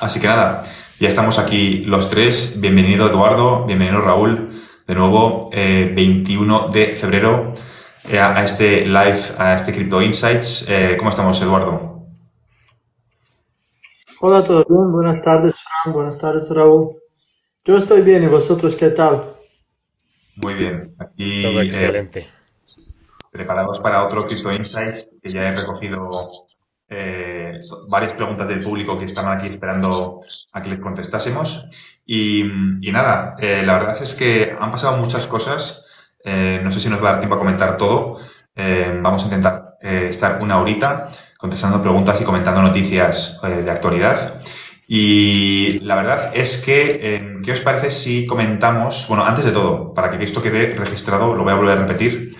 [0.00, 0.64] Así que nada,
[1.00, 2.60] ya estamos aquí los tres.
[2.60, 4.62] Bienvenido Eduardo, bienvenido Raúl.
[4.86, 7.54] De nuevo, 21 eh, de febrero
[8.08, 10.66] eh, a este live, a este Crypto Insights.
[10.68, 12.06] Eh, ¿Cómo estamos, Eduardo?
[14.20, 14.92] Hola, ¿todo bien?
[14.92, 15.94] Buenas tardes, Fran.
[15.94, 16.94] Buenas tardes, Raúl.
[17.64, 19.22] Yo estoy bien, ¿y vosotros qué tal?
[20.44, 20.94] Muy bien.
[20.98, 22.28] Aquí, Todo excelente.
[23.32, 26.10] preparados para otro Crypto Insights que ya he recogido
[26.88, 27.58] eh,
[27.88, 30.20] varias preguntas del público que estaban aquí esperando
[30.52, 31.68] a que les contestásemos.
[32.04, 32.44] Y,
[32.92, 35.86] nada, eh, la verdad es que han pasado muchas cosas.
[36.24, 38.20] Eh, no sé si nos va a dar tiempo a comentar todo.
[38.56, 44.40] vamos a intentar estar una horita contestando preguntas y comentando noticias de actualidad.
[44.88, 50.10] Y la verdad es que, ¿qué os parece si comentamos, bueno, antes de todo, para
[50.10, 52.34] que esto quede registrado, lo voy a volver a repetir,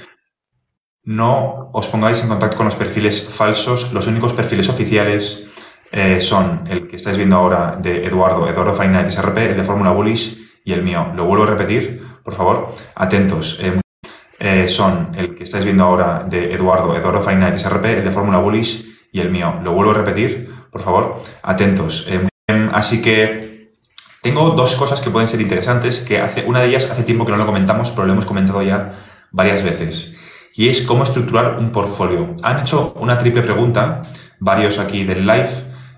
[1.06, 3.92] no os pongáis en contacto con los perfiles falsos.
[3.92, 5.48] Los únicos perfiles oficiales
[5.92, 9.92] eh, son el que estáis viendo ahora de Eduardo, Eduardo Farina SRP, el de Fórmula
[9.92, 11.12] Bullish y el mío.
[11.14, 13.60] Lo vuelvo a repetir, por favor, atentos.
[13.62, 13.80] Eh,
[14.38, 18.38] eh, son el que estáis viendo ahora de Eduardo, Eduardo Farina SRP, el de Fórmula
[18.38, 19.60] Bullish y el mío.
[19.62, 22.08] Lo vuelvo a repetir, por favor, atentos.
[22.72, 23.70] así que
[24.22, 27.30] tengo dos cosas que pueden ser interesantes, que hace, una de ellas hace tiempo que
[27.30, 28.98] no lo comentamos, pero lo hemos comentado ya
[29.30, 30.15] varias veces
[30.56, 32.34] y es cómo estructurar un portfolio.
[32.42, 34.02] Han hecho una triple pregunta,
[34.40, 35.50] varios aquí del live,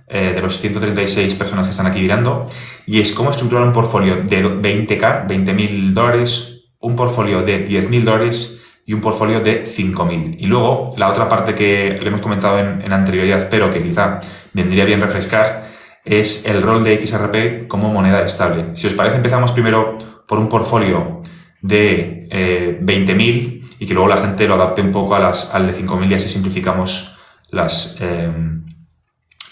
[0.09, 2.47] eh, de los 136 personas que están aquí mirando,
[2.87, 7.89] y es cómo estructurar un portfolio de 20k, 20 mil dólares, un portfolio de 10
[7.89, 10.37] mil dólares y un portfolio de 5.000.
[10.39, 14.21] Y luego, la otra parte que le hemos comentado en, en anterioridad, pero que quizá
[14.55, 15.69] vendría bien refrescar,
[16.05, 18.75] es el rol de XRP como moneda estable.
[18.75, 21.21] Si os parece, empezamos primero por un portfolio
[21.61, 25.67] de eh, 20.000 y que luego la gente lo adapte un poco a las, al
[25.67, 27.17] de 5.000 y así simplificamos
[27.51, 28.31] las, eh,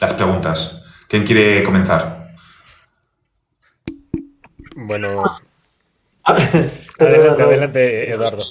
[0.00, 0.84] las preguntas.
[1.08, 2.34] ¿Quién quiere comenzar?
[4.74, 5.22] Bueno,
[6.24, 8.42] adelante, adelante, Eduardo.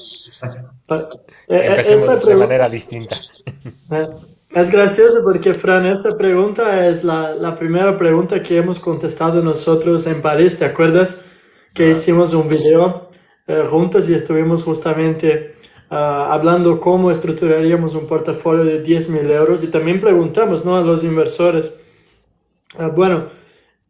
[1.47, 3.15] Eh, Empecemos de manera distinta.
[3.91, 4.07] Eh,
[4.55, 10.07] es gracioso porque, Fran, esa pregunta es la, la, primera pregunta que hemos contestado nosotros
[10.07, 10.57] en París.
[10.57, 11.25] ¿Te acuerdas
[11.73, 13.11] que hicimos un video
[13.69, 15.55] juntos y estuvimos justamente
[15.89, 20.77] Ah, hablando cómo estructuraríamos un portafolio de 10 mil euros y también preguntamos ¿no?
[20.77, 21.71] a los inversores.
[22.77, 23.25] Ah, bueno,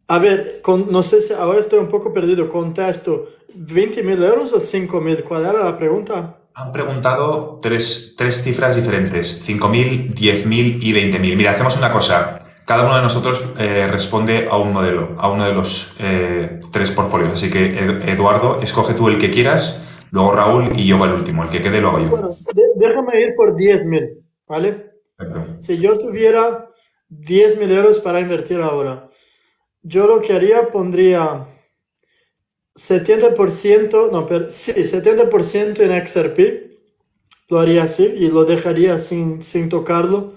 [0.08, 2.48] a ver, con, no sé si ahora estoy un poco perdido.
[2.48, 5.24] Contesto, ¿20 mil euros o 5 mil?
[5.24, 6.36] ¿Cuál era la pregunta?
[6.54, 11.36] Han preguntado tres, tres cifras diferentes, 5.000, 10.000 y 20.000.
[11.36, 12.46] Mira, hacemos una cosa.
[12.64, 16.92] Cada uno de nosotros eh, responde a un modelo, a uno de los eh, tres
[16.92, 17.34] portfolios.
[17.34, 19.82] Así que, Eduardo, escoge tú el que quieras
[20.16, 22.08] luego Raúl y yo el último, el que quede lo hago yo.
[22.08, 22.30] Bueno,
[22.76, 24.18] déjame ir por 10.000,
[24.48, 24.92] ¿vale?
[25.58, 26.70] Si yo tuviera
[27.10, 29.10] 10.000 euros para invertir ahora,
[29.82, 31.46] yo lo que haría pondría
[32.74, 36.38] 70%, no, pero sí, 70% en XRP,
[37.48, 40.32] lo haría así y lo dejaría sin, sin tocarlo.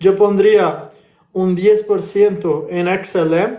[0.00, 0.90] Yo pondría
[1.32, 3.58] un 10% en XLM,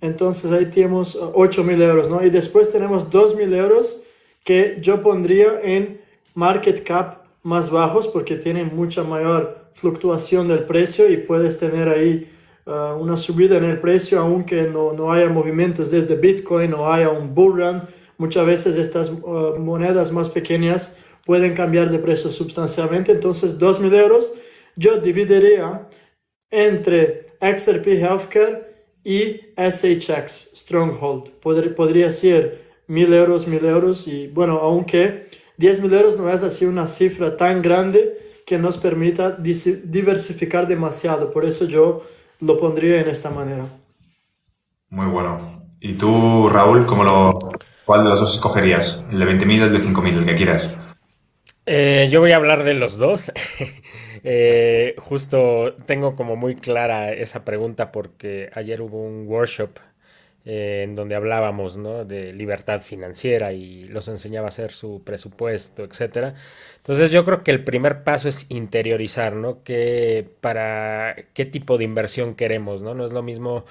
[0.00, 2.24] entonces ahí tenemos 8.000 euros, ¿no?
[2.24, 4.04] Y después tenemos 2.000 euros
[4.50, 6.00] que yo pondría en
[6.34, 12.28] market cap más bajos porque tienen mucha mayor fluctuación del precio y puedes tener ahí
[12.66, 17.10] uh, una subida en el precio aunque no, no, haya movimientos desde Bitcoin o haya
[17.10, 17.82] un bull run.
[18.18, 23.12] Muchas veces estas uh, monedas más pequeñas pueden cambiar de precio sustancialmente.
[23.12, 24.32] Entonces, 2.000 euros
[24.74, 25.86] yo dividiría
[26.50, 28.66] entre XRP Healthcare
[29.04, 31.30] y SHX Stronghold.
[31.40, 35.28] podría ser mil euros, mil euros y bueno, aunque
[35.58, 41.30] 10 mil euros no es así una cifra tan grande que nos permita diversificar demasiado.
[41.30, 42.02] Por eso yo
[42.40, 43.66] lo pondría en esta manera.
[44.88, 45.62] Muy bueno.
[45.78, 47.52] ¿Y tú, Raúl, cómo lo,
[47.84, 49.04] cuál de los dos escogerías?
[49.12, 50.76] ¿El de 20.000 o el de 5.000, el que quieras?
[51.66, 53.32] Eh, yo voy a hablar de los dos.
[54.22, 59.78] Eh, justo tengo como muy clara esa pregunta porque ayer hubo un workshop
[60.52, 62.04] eh, en donde hablábamos ¿no?
[62.04, 66.34] de libertad financiera y los enseñaba a hacer su presupuesto, etcétera.
[66.78, 69.62] Entonces yo creo que el primer paso es interiorizar, ¿no?
[69.62, 72.94] Que para qué tipo de inversión queremos, ¿no?
[72.94, 73.64] No es lo mismo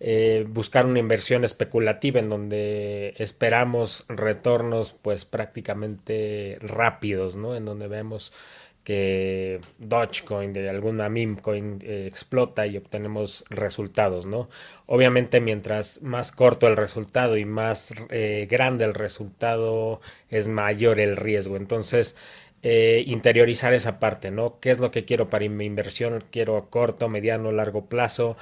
[0.00, 7.54] eh, buscar una inversión especulativa en donde esperamos retornos pues prácticamente rápidos, ¿no?
[7.54, 8.32] En donde vemos
[8.84, 14.48] que Dogecoin de alguna meme coin eh, explota y obtenemos resultados, ¿no?
[14.86, 21.16] Obviamente mientras más corto el resultado y más eh, grande el resultado es mayor el
[21.16, 21.56] riesgo.
[21.56, 22.16] Entonces,
[22.62, 24.60] eh, interiorizar esa parte, ¿no?
[24.60, 26.22] ¿Qué es lo que quiero para mi inversión?
[26.30, 28.36] Quiero corto, mediano, largo plazo.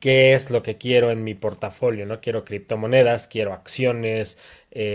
[0.00, 2.20] qué es lo que quiero en mi portafolio, ¿no?
[2.20, 4.38] Quiero criptomonedas, quiero acciones,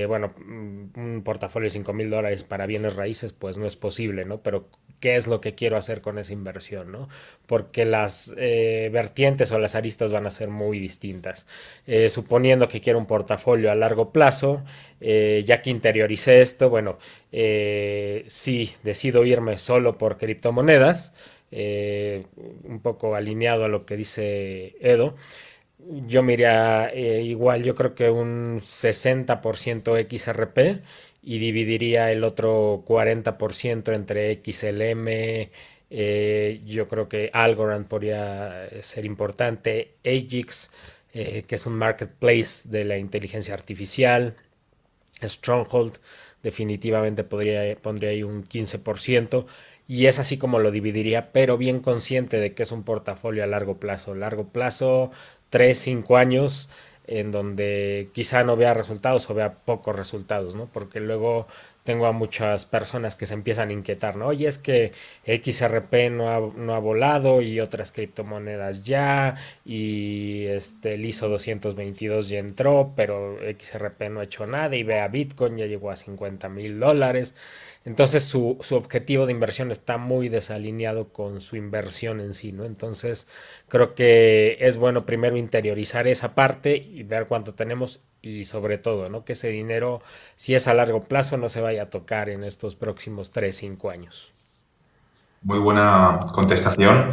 [0.08, 4.26] bueno, mm, un portafolio de 5 mil dólares para bienes raíces, pues no es posible,
[4.26, 4.42] ¿no?
[4.42, 4.70] Pero
[5.04, 7.10] qué es lo que quiero hacer con esa inversión, ¿no?
[7.46, 11.46] Porque las eh, vertientes o las aristas van a ser muy distintas.
[11.88, 14.64] Eh, suponiendo que quiero un portafolio a largo plazo,
[15.02, 16.98] ya que interioricé esto, bueno,
[17.32, 21.14] sí, decido irme solo por criptomonedas,
[21.56, 22.26] eh,
[22.64, 25.16] un poco alineado a lo que dice Edo.
[26.08, 30.82] Yo miraría eh, igual, yo creo que un 60% XRP
[31.24, 35.08] y dividiría el otro 40% entre XLM.
[35.90, 39.96] Eh, yo creo que Algorand podría ser importante.
[40.06, 40.72] Agix,
[41.14, 44.36] que es un marketplace de la inteligencia artificial.
[45.22, 46.00] Stronghold,
[46.44, 49.46] definitivamente podría, pondría ahí un 15%
[49.88, 53.48] y es así como lo dividiría, pero bien consciente de que es un portafolio a
[53.48, 54.16] largo plazo.
[54.16, 55.12] Largo plazo,
[55.50, 56.70] 3, 5 años,
[57.08, 60.68] en donde quizá no vea resultados o vea pocos resultados, ¿no?
[60.68, 61.48] Porque luego
[61.84, 64.28] tengo a muchas personas que se empiezan a inquietar, ¿no?
[64.28, 64.94] Oye, es que
[65.26, 69.36] XRP no ha, no ha volado y otras criptomonedas ya,
[69.66, 75.08] y este, el ISO 222 ya entró, pero XRP no ha hecho nada, y vea
[75.10, 77.36] Bitcoin ya llegó a 50 mil dólares.
[77.86, 82.64] Entonces su, su, objetivo de inversión está muy desalineado con su inversión en sí, ¿no?
[82.64, 83.28] Entonces
[83.68, 89.10] creo que es bueno primero interiorizar esa parte y ver cuánto tenemos y sobre todo,
[89.10, 89.26] ¿no?
[89.26, 90.02] Que ese dinero,
[90.38, 93.90] si es a largo plazo, no se vaya a tocar en estos próximos 3, 5
[93.90, 94.34] años.
[95.44, 97.12] Muy buena contestación.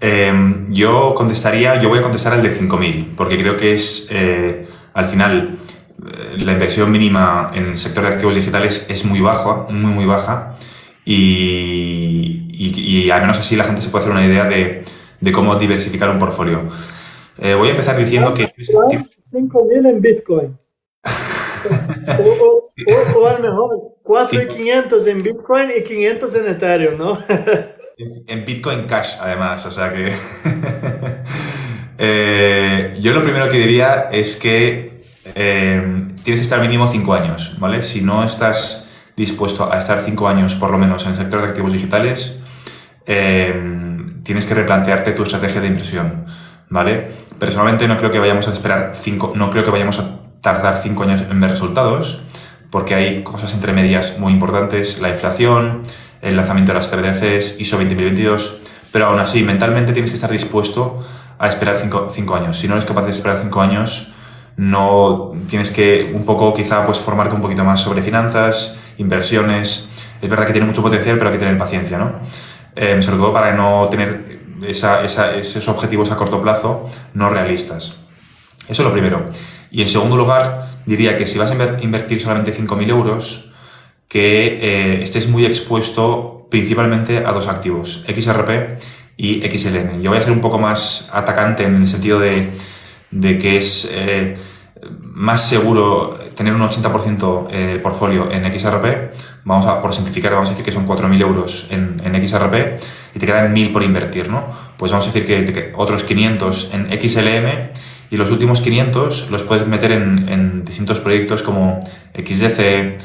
[0.00, 4.68] Em, yo contestaría, yo voy a contestar al de 5.000, porque creo que es, eh,
[4.94, 5.58] al final,
[6.06, 10.04] eh, la inversión mínima en el sector de activos digitales es muy baja, muy, muy
[10.04, 10.54] baja,
[11.04, 14.84] y, al menos así la gente se puede hacer una idea de,
[15.20, 16.68] de cómo diversificar un portfolio.
[17.38, 18.52] Eh, voy a empezar diciendo que...
[18.54, 20.58] 5.000 en Bitcoin.
[22.18, 23.70] o, o, o, mejor,
[24.04, 27.18] 4.500 en Bitcoin y 500 en Ethereum, ¿no?
[28.26, 30.12] en Bitcoin Cash, además, o sea que...
[31.98, 35.02] eh, yo lo primero que diría es que
[35.34, 37.82] eh, tienes que estar mínimo 5 años, ¿vale?
[37.82, 41.48] Si no estás dispuesto a estar 5 años por lo menos en el sector de
[41.48, 42.42] activos digitales,
[43.06, 43.54] eh,
[44.22, 46.26] tienes que replantearte tu estrategia de inversión,
[46.72, 47.12] ¿vale?
[47.38, 51.02] Personalmente no creo que vayamos a esperar 5, no creo que vayamos a tardar 5
[51.02, 52.22] años en ver resultados,
[52.70, 55.82] porque hay cosas entre medias muy importantes, la inflación,
[56.22, 58.60] el lanzamiento de las CBDCs, ISO 20022,
[58.90, 61.04] pero aún así, mentalmente tienes que estar dispuesto
[61.38, 62.58] a esperar 5 años.
[62.58, 64.12] Si no eres capaz de esperar 5 años,
[64.56, 69.90] no tienes que un poco quizá pues formarte un poquito más sobre finanzas, inversiones.
[70.22, 72.12] Es verdad que tiene mucho potencial, pero hay que tener paciencia, ¿no?
[72.74, 74.31] Em, sobre todo para no tener
[74.66, 78.00] esos objetivos a corto plazo no realistas.
[78.68, 79.28] Eso es lo primero.
[79.70, 83.50] Y en segundo lugar, diría que si vas a invertir solamente 5.000 euros,
[84.08, 88.78] que eh, estés muy expuesto principalmente a dos activos, XRP
[89.16, 90.02] y XLM.
[90.02, 92.52] Yo voy a ser un poco más atacante en el sentido de
[93.12, 94.36] de que es eh,
[95.04, 100.50] más seguro tener un 80% de portfolio en XRP, vamos a, por simplificar, vamos a
[100.50, 102.82] decir que son 4.000 euros en, en, XRP
[103.14, 104.44] y te quedan 1.000 por invertir, ¿no?
[104.76, 107.70] Pues vamos a decir que, otros 500 en XLM
[108.10, 111.78] y los últimos 500 los puedes meter en, en distintos proyectos como
[112.12, 112.98] XDC, eh,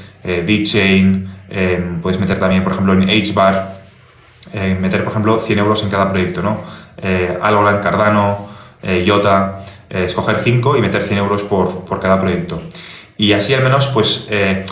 [1.50, 3.78] eh, puedes meter también, por ejemplo, en HBAR,
[4.54, 6.58] eh, meter, por ejemplo, 100 euros en cada proyecto, ¿no?
[6.98, 8.50] Eh, Algorand, Cardano,
[8.82, 12.60] eh, IOTA, eh, escoger 5 y meter 100 euros por, por, cada proyecto.
[13.18, 14.66] Y así al menos pues eh,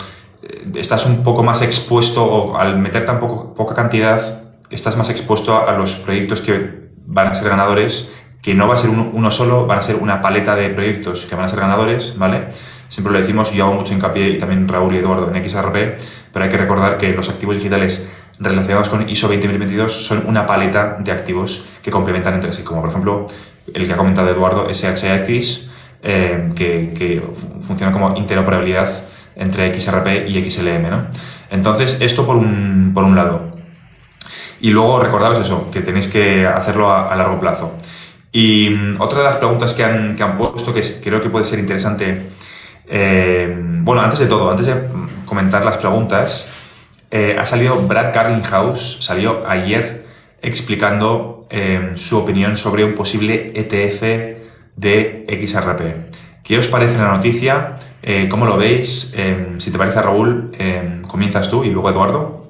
[0.74, 5.66] estás un poco más expuesto o al meter tan poco, poca cantidad estás más expuesto
[5.66, 8.10] a, los proyectos que van a ser ganadores,
[8.42, 11.34] que no va a ser uno, solo, van a ser una paleta de proyectos que
[11.34, 12.48] van a ser ganadores, ¿vale?
[12.88, 15.74] Siempre lo decimos, yo hago mucho hincapié y también Raúl y Eduardo en XRP,
[16.32, 20.98] pero hay que recordar que los activos digitales relacionados con ISO 20022 son una paleta
[21.00, 23.26] de activos que complementan entre sí, como por ejemplo
[23.72, 25.65] el que ha comentado Eduardo, SHX,
[26.08, 27.20] eh, que,
[27.66, 28.88] funciona como interoperabilidad
[29.34, 30.88] entre XRP y XLM.
[30.88, 31.06] ¿no?
[31.50, 33.56] Entonces, esto por un, por un lado.
[34.60, 37.74] Y luego recordaros eso, que tenéis que hacerlo a, largo plazo.
[38.30, 41.44] Y mm, otra de las preguntas que han, que han puesto, que creo que puede
[41.44, 42.30] ser interesante,
[42.88, 44.74] eh, bueno, antes de todo, antes de
[45.24, 46.52] comentar las preguntas,
[47.10, 50.06] eh, ha salido Brad Carlinghouse, salió ayer
[50.40, 51.48] explicando
[51.94, 54.35] su opinión sobre un posible ETF
[54.76, 56.42] de XRP.
[56.42, 57.78] ¿Qué os parece la noticia?
[58.02, 59.14] Eh, ¿Cómo lo veis?
[59.18, 62.46] Em, si te parece, Raúl, em, comienzas tú y luego Eduardo.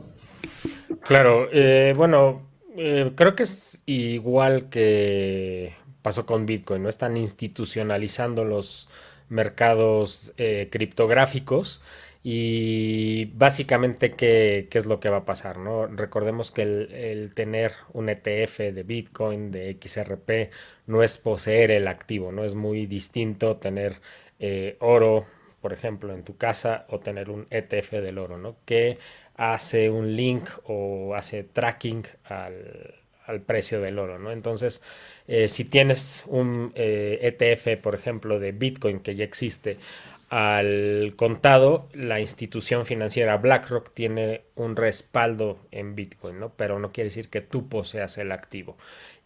[1.02, 2.42] Claro, eh, bueno,
[2.76, 6.88] eh, creo que es igual que pasó con Bitcoin, ¿no?
[6.88, 8.88] Están institucionalizando los
[9.28, 10.32] mercados
[10.70, 11.80] criptográficos
[12.28, 15.58] y básicamente, ¿qué, es lo que va a pasar?
[15.58, 15.86] ¿no?
[15.86, 20.50] Recordemos que el, tener un ETF de Bitcoin, de XRP,
[20.88, 22.44] no es poseer el activo, ¿no?
[22.44, 24.00] Es muy distinto tener
[24.40, 25.26] eh, oro,
[25.60, 28.56] por ejemplo, en tu casa o tener un ETF del oro, ¿no?
[28.64, 28.98] Que
[29.36, 34.32] hace un link o hace tracking al, precio del oro, ¿no?
[34.32, 34.82] Entonces,
[35.28, 39.78] eh, si tienes un ETF, e por ejemplo, de Bitcoin que ya existe,
[40.28, 46.52] al contado, la institución financiera BlackRock tiene un respaldo en Bitcoin, ¿no?
[46.56, 48.76] Pero no quiere decir que tú poseas el activo.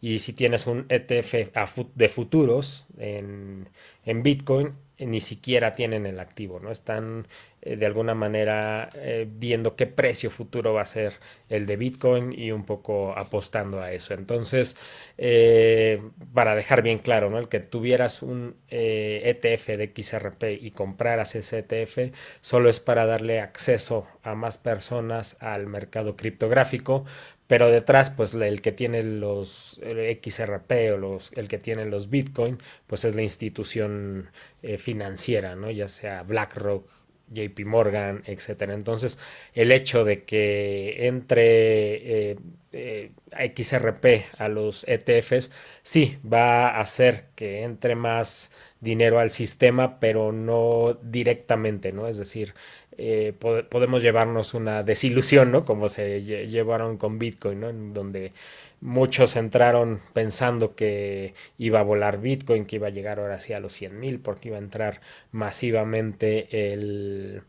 [0.00, 1.54] Y si tienes un ETF
[1.94, 3.68] de futuros en,
[4.04, 4.74] en Bitcoin,
[5.06, 6.70] ni siquiera tienen el activo, ¿no?
[6.70, 7.26] Están
[7.62, 11.12] eh, de alguna manera eh, viendo qué precio futuro va a ser
[11.48, 14.14] el de Bitcoin y un poco apostando a eso.
[14.14, 14.76] Entonces,
[15.18, 16.00] eh,
[16.32, 17.38] para dejar bien claro, ¿no?
[17.38, 23.04] El que tuvieras un ETF e de XRP y compraras ese ETF solo es para
[23.06, 27.04] darle acceso a más personas al mercado criptográfico,
[27.50, 29.80] pero detrás, pues el que tiene los
[30.22, 34.30] XRP o los, el que tiene los Bitcoin, pues es la institución
[34.78, 35.68] financiera, ¿no?
[35.72, 36.86] Ya sea BlackRock,
[37.30, 38.74] JP Morgan, etcétera.
[38.74, 39.18] Entonces,
[39.54, 42.36] el hecho de que entre eh,
[42.72, 43.12] eh,
[43.56, 45.52] XRP a los ETFs,
[45.82, 52.08] sí, va a hacer que entre más dinero al sistema, pero no directamente, ¿no?
[52.08, 52.54] Es decir,
[52.98, 53.32] eh,
[53.70, 55.64] podemos llevarnos una desilusión, ¿no?
[55.64, 57.68] Como se llevaron con Bitcoin, ¿no?
[57.70, 58.32] En donde
[58.80, 63.60] Muchos entraron pensando que iba a volar Bitcoin, que iba a llegar ahora sí a
[63.60, 67.42] los 100 mil, porque iba a entrar masivamente el,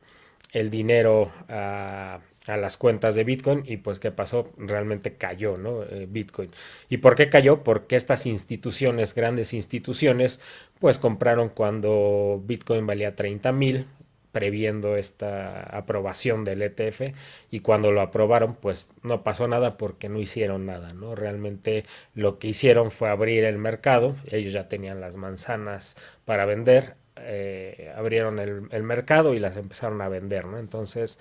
[0.69, 5.83] dinero a, las cuentas de Bitcoin y pues qué pasó, realmente cayó, ¿no?
[5.83, 6.51] Eh, Bitcoin.
[6.89, 7.63] ¿Y por qué cayó?
[7.63, 10.41] Porque estas instituciones, grandes instituciones,
[10.79, 13.85] pues compraron cuando Bitcoin valía 30 mil,
[14.31, 17.13] previendo esta aprobación del ETF
[17.49, 21.15] y cuando lo aprobaron pues no pasó nada porque no hicieron nada, ¿no?
[21.15, 21.85] Realmente
[22.15, 27.91] lo que hicieron fue abrir el mercado, ellos ya tenían las manzanas para vender, eh,
[27.95, 30.57] abrieron el, mercado y las empezaron a vender, ¿no?
[30.59, 31.19] Entonces,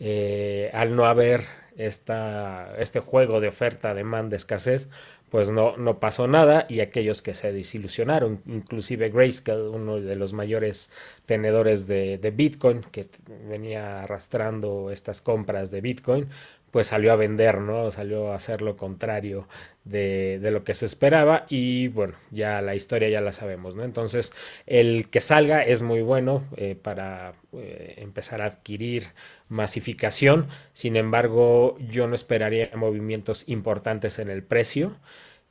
[0.00, 1.42] eh, al no haber
[1.76, 4.88] esta, este juego de oferta, demanda, escasez,
[5.32, 10.34] pues no, no pasó nada y aquellos que se desilusionaron, inclusive Grayscale, uno de los
[10.34, 10.92] mayores
[11.24, 13.06] tenedores de, Bitcoin, que
[13.48, 16.28] venía arrastrando estas compras de Bitcoin,
[16.72, 17.90] pues salió a vender, ¿no?
[17.90, 19.46] Salió a hacer lo contrario
[19.84, 23.84] de, lo que se esperaba y bueno, ya la historia ya la sabemos, ¿no?
[23.84, 24.32] Entonces,
[24.66, 29.08] el que salga es muy bueno eh, para eh, empezar a adquirir
[29.48, 34.96] masificación, sin embargo, yo no esperaría movimientos importantes en el precio.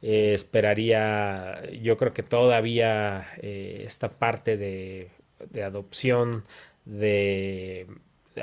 [0.01, 5.11] Eh, esperaría, yo creo que todavía esta parte de,
[5.51, 6.45] de adopción
[6.85, 7.85] de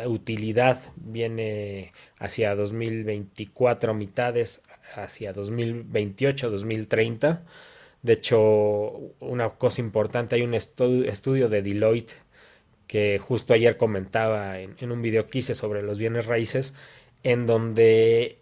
[0.06, 4.62] utilidad viene hacia 2024 mitades,
[4.94, 7.44] hacia 2028, 2030.
[8.02, 12.16] De hecho, una cosa importante, hay un estudio de Deloitte
[12.86, 16.74] que justo ayer comentaba en, un video que hice sobre los bienes raíces,
[17.22, 18.38] en donde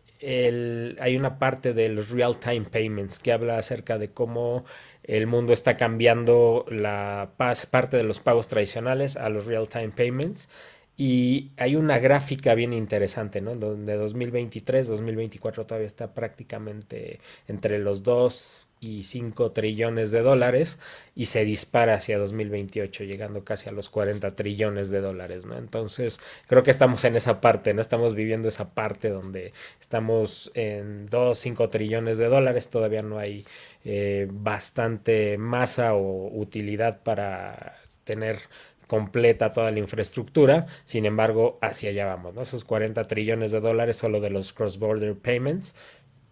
[1.01, 4.65] hay una parte de los real-time payments que habla acerca de cómo
[5.03, 7.33] el mundo está cambiando la
[7.71, 10.49] parte de los pagos tradicionales a los real-time payments
[10.97, 13.55] y hay una gráfica bien interesante, ¿no?
[13.55, 20.79] Donde 2023, 2024 todavía está prácticamente entre los 2 y 5 trillones de dólares
[21.15, 25.59] y se dispara hacia 2028, llegando casi a los 40 trillones de dólares, ¿no?
[25.59, 27.81] Entonces, creo que estamos en esa parte, ¿no?
[27.83, 33.45] Estamos viviendo esa parte donde estamos en 2, 5 trillones de dólares, todavía no hay
[33.85, 38.39] eh, bastante masa o utilidad para tener
[38.87, 42.43] completa toda la infraestructura, sin embargo, hacia allá vamos, ¿no?
[42.43, 45.75] Esos 40 trillones de dólares solo de los cross-border payments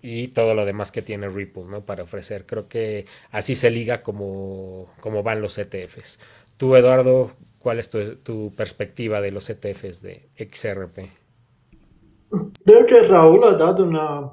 [0.03, 1.85] y todo lo demás que tiene Ripple, ¿no?
[1.85, 2.45] Para ofrecer.
[2.47, 4.91] Creo que así se liga como,
[5.25, 6.21] van los ETFs.
[6.57, 11.09] Tú, Eduardo, ¿cuál es tu, perspectiva de los ETFs de XRP?
[12.65, 14.31] Creo que Raúl ha dado una,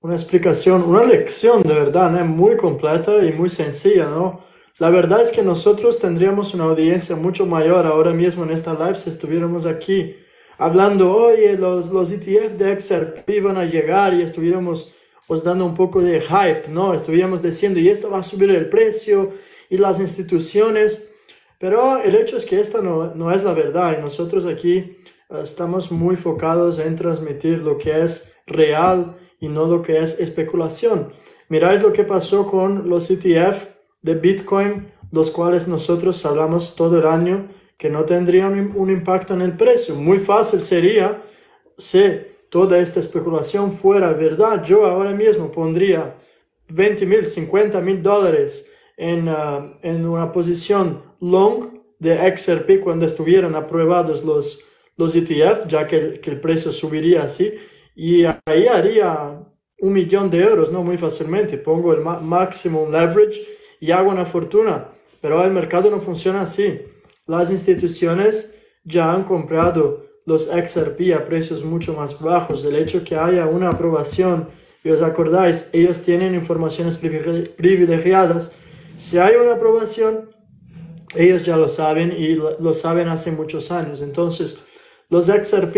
[0.00, 2.24] una explicación, una lección de verdad, ¿no?
[2.24, 4.51] Muy completa y muy sencilla, ¿no?
[4.78, 8.94] La verdad es que nosotros tendríamos una audiencia mucho mayor ahora mismo en esta live
[8.94, 10.16] si estuviéramos aquí
[10.56, 14.92] hablando, oye, los, los ETF de XRP van a llegar y estuviéramos
[15.26, 16.94] pues dando un poco de hype, ¿no?
[16.94, 19.32] Estuviéramos diciendo, y esto va a subir el precio
[19.68, 21.10] y las instituciones,
[21.58, 24.96] pero el hecho es que esta no, no es la verdad y nosotros aquí eh,
[25.42, 31.12] estamos muy enfocados en transmitir lo que es real y no lo que es especulación.
[31.48, 33.71] Miráis lo que pasó con los ETF
[34.02, 39.42] de Bitcoin, los cuales nosotros hablamos todo el año que no tendrían un, impacto en
[39.42, 39.94] el precio.
[39.94, 41.22] Muy fácil sería
[41.76, 42.02] si
[42.48, 44.62] toda esta especulación fuera verdad.
[44.62, 46.14] Yo ahora mismo pondría
[46.68, 53.54] 20 mil, 50 mil dólares en, uh, en una posición long de XRP cuando estuvieran
[53.54, 54.64] aprobados los,
[54.96, 57.52] los ETF, ya que el, que el precio subiría así.
[57.94, 59.40] Y ahí haría
[59.80, 60.82] un millón de euros, ¿no?
[60.82, 61.58] Muy fácilmente.
[61.58, 63.40] Pongo el máximo leverage
[63.82, 64.92] y hago una fortuna.
[65.20, 66.80] Pero el mercado no funciona así.
[67.26, 72.64] Las instituciones ya han comprado los XRP a precios mucho más bajos.
[72.64, 74.48] El hecho que haya una aprobación,
[74.84, 78.54] y os acordáis, ellos tienen informaciones privilegiadas.
[78.96, 80.30] Si hay una aprobación,
[81.16, 84.00] ellos ya lo saben y lo saben hace muchos años.
[84.00, 84.60] Entonces,
[85.10, 85.76] los XRP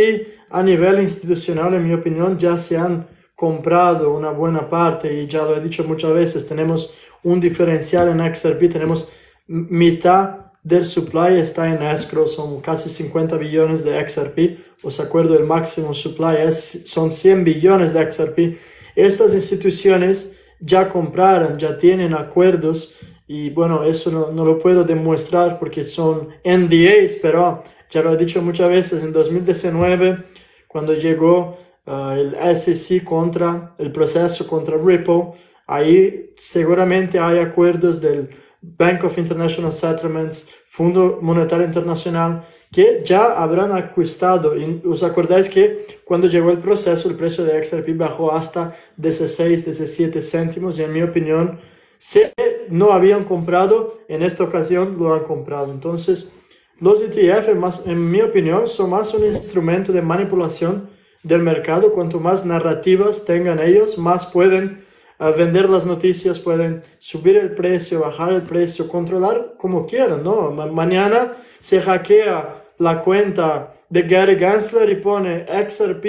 [0.51, 5.43] a nivel institucional, en mi opinión, ya se han comprado una buena parte y ya
[5.43, 9.11] lo he dicho muchas veces, tenemos un diferencial en XRP, tenemos
[9.47, 15.45] mitad del supply está en escrow, son casi 50 billones de XRP, os acuerdo el
[15.45, 18.59] máximo supply es, son 100 billones de XRP.
[18.97, 22.95] Estas instituciones ya compraron, ya tienen acuerdos
[23.27, 28.17] y bueno, eso no, no lo puedo demostrar porque son NDAs, pero ya lo he
[28.17, 30.25] dicho muchas veces, en 2019,
[30.67, 35.33] cuando llegó uh, el SEC contra el proceso contra Ripple,
[35.67, 38.31] ahí seguramente hay acuerdos del
[38.61, 44.57] Bank of International Settlements, Fondo Monetario Internacional, que ya habrán acustado.
[44.57, 49.65] Y os acordáis que cuando llegó el proceso, el precio de XRP bajó hasta 16,
[49.67, 51.61] 17 céntimos, y en mi opinión,
[51.99, 52.23] si
[52.69, 55.71] no habían comprado, en esta ocasión lo han comprado.
[55.71, 56.35] Entonces,
[56.81, 60.91] los ETF, más, en mi opinión, son más un instrumento de manipulación
[61.23, 61.93] del mercado.
[61.93, 64.85] Cuanto más narrativas tengan ellos, más pueden
[65.31, 70.51] uh, vender las noticias, pueden subir el precio, bajar el precio, controlar como quieran, ¿no?
[70.51, 76.05] mañana se hackea la cuenta de Gary Gensler y pone XRP,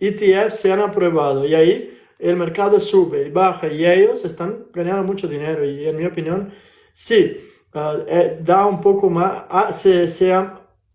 [0.00, 5.04] ETF se han aprobado y ahí el mercado sube y baja y ellos están ganando
[5.04, 6.52] mucho dinero y en mi opinión,
[6.92, 7.36] sí
[7.76, 10.32] Ah, eh, da un poco más, ah, se, se,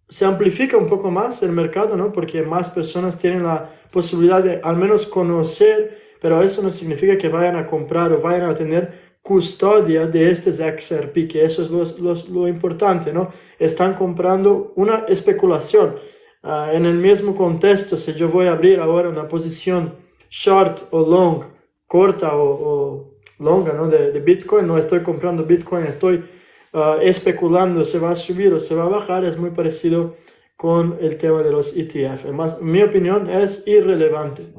[0.08, 2.10] se, amplifica un poco más el mercado, ¿no?
[2.10, 7.30] Porque más personas tienen la posibilidad de al menos conocer, pero eso no significa que
[7.30, 12.14] vayan a comprar o vayan a tener custodia de este XRP, que eso es lo,
[12.32, 13.32] lo, importante, ¿no?
[13.58, 15.96] Están comprando una especulación.
[16.42, 19.96] Uh, en el mismo contexto, si yo voy a abrir ahora una posición
[20.30, 21.44] short o long,
[21.86, 23.88] corta o, o longa, ¿no?
[23.88, 26.24] De, Bitcoin, no estoy comprando Bitcoin, estoy
[26.72, 30.16] Ah, especulando se va a subir o se va a bajar es muy parecido
[30.56, 32.26] con el tema de los ETF.
[32.32, 34.54] Más, mi opinión es irrelevante.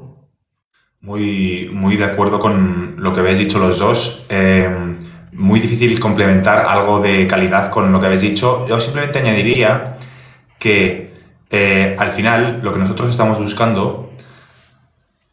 [1.01, 4.25] Muy, muy de acuerdo con lo que habéis dicho los dos.
[4.29, 4.69] Eh,
[5.33, 8.67] muy difícil complementar algo de calidad con lo que habéis dicho.
[8.67, 9.97] Yo simplemente añadiría
[10.59, 11.11] que
[11.49, 14.13] eh, al final lo que nosotros estamos buscando,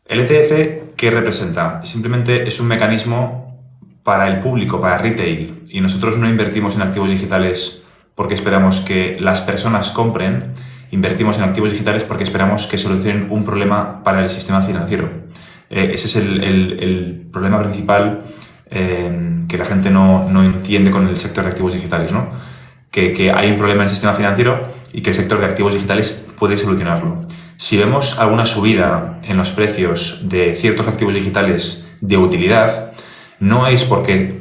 [0.07, 1.85] el ETF, ¿qué representa?
[1.85, 3.62] Simplemente es un mecanismo
[4.02, 9.18] para el público, para retail, y nosotros no invertimos en activos digitales porque esperamos que
[9.20, 10.54] las personas compren,
[10.90, 15.28] invertimos en activos digitales porque esperamos que solucionen un problema para el sistema financiero.
[15.70, 18.22] Eh, ese es el, problema principal
[18.70, 22.28] eh, que la gente no, entiende con el sector de activos digitales, ¿no?
[22.90, 25.74] Que, que hay un problema en el sistema financiero y que el sector de activos
[25.74, 27.26] digitales puede solucionarlo.
[27.57, 32.92] Si vemos alguna subida en los precios de ciertos activos digitales de utilidad,
[33.40, 34.40] no es porque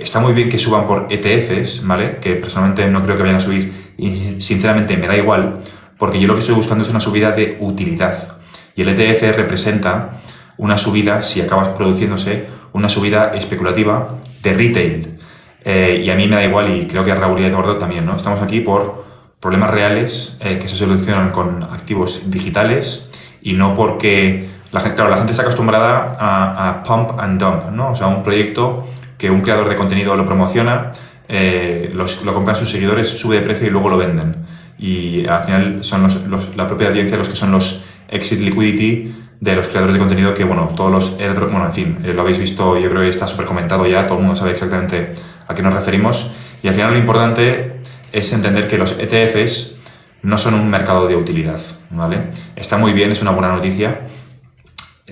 [0.00, 2.18] está muy bien que suban por ETFs, ¿vale?
[2.20, 5.60] Que personalmente no creo que vayan a subir y sinceramente me da igual,
[5.96, 8.36] porque yo lo que estoy buscando es una subida de utilidad.
[8.76, 10.17] Y el ETF representa
[10.58, 15.18] una subida, si acabas produciéndose, una subida especulativa de retail.
[15.64, 17.76] Eh, y a mí me da igual y creo que a Raúl y a Eduardo
[17.76, 18.16] también, ¿no?
[18.16, 19.04] Estamos aquí por
[19.40, 23.10] problemas reales eh, que se solucionan con activos digitales
[23.42, 27.92] y no porque la gente, claro, la gente está acostumbrada a, pump and dump, ¿no?
[27.92, 30.92] O sea, un proyecto que un creador de contenido lo promociona,
[31.28, 34.36] eh, lo compran sus seguidores, sube de precio y luego lo venden.
[34.78, 39.68] Y al final son la propia audiencia los que son los exit liquidity de los
[39.68, 42.90] creadores de contenido que, bueno, todos los bueno, en fin, eh, lo habéis visto, yo
[42.90, 45.14] creo que está súper comentado ya, todo el mundo sabe exactamente
[45.46, 46.30] a qué nos referimos.
[46.62, 47.80] Y al final lo importante
[48.12, 49.76] es entender que los ETFs
[50.22, 52.30] no son un mercado de utilidad, ¿vale?
[52.56, 54.00] Está muy bien, es una buena noticia,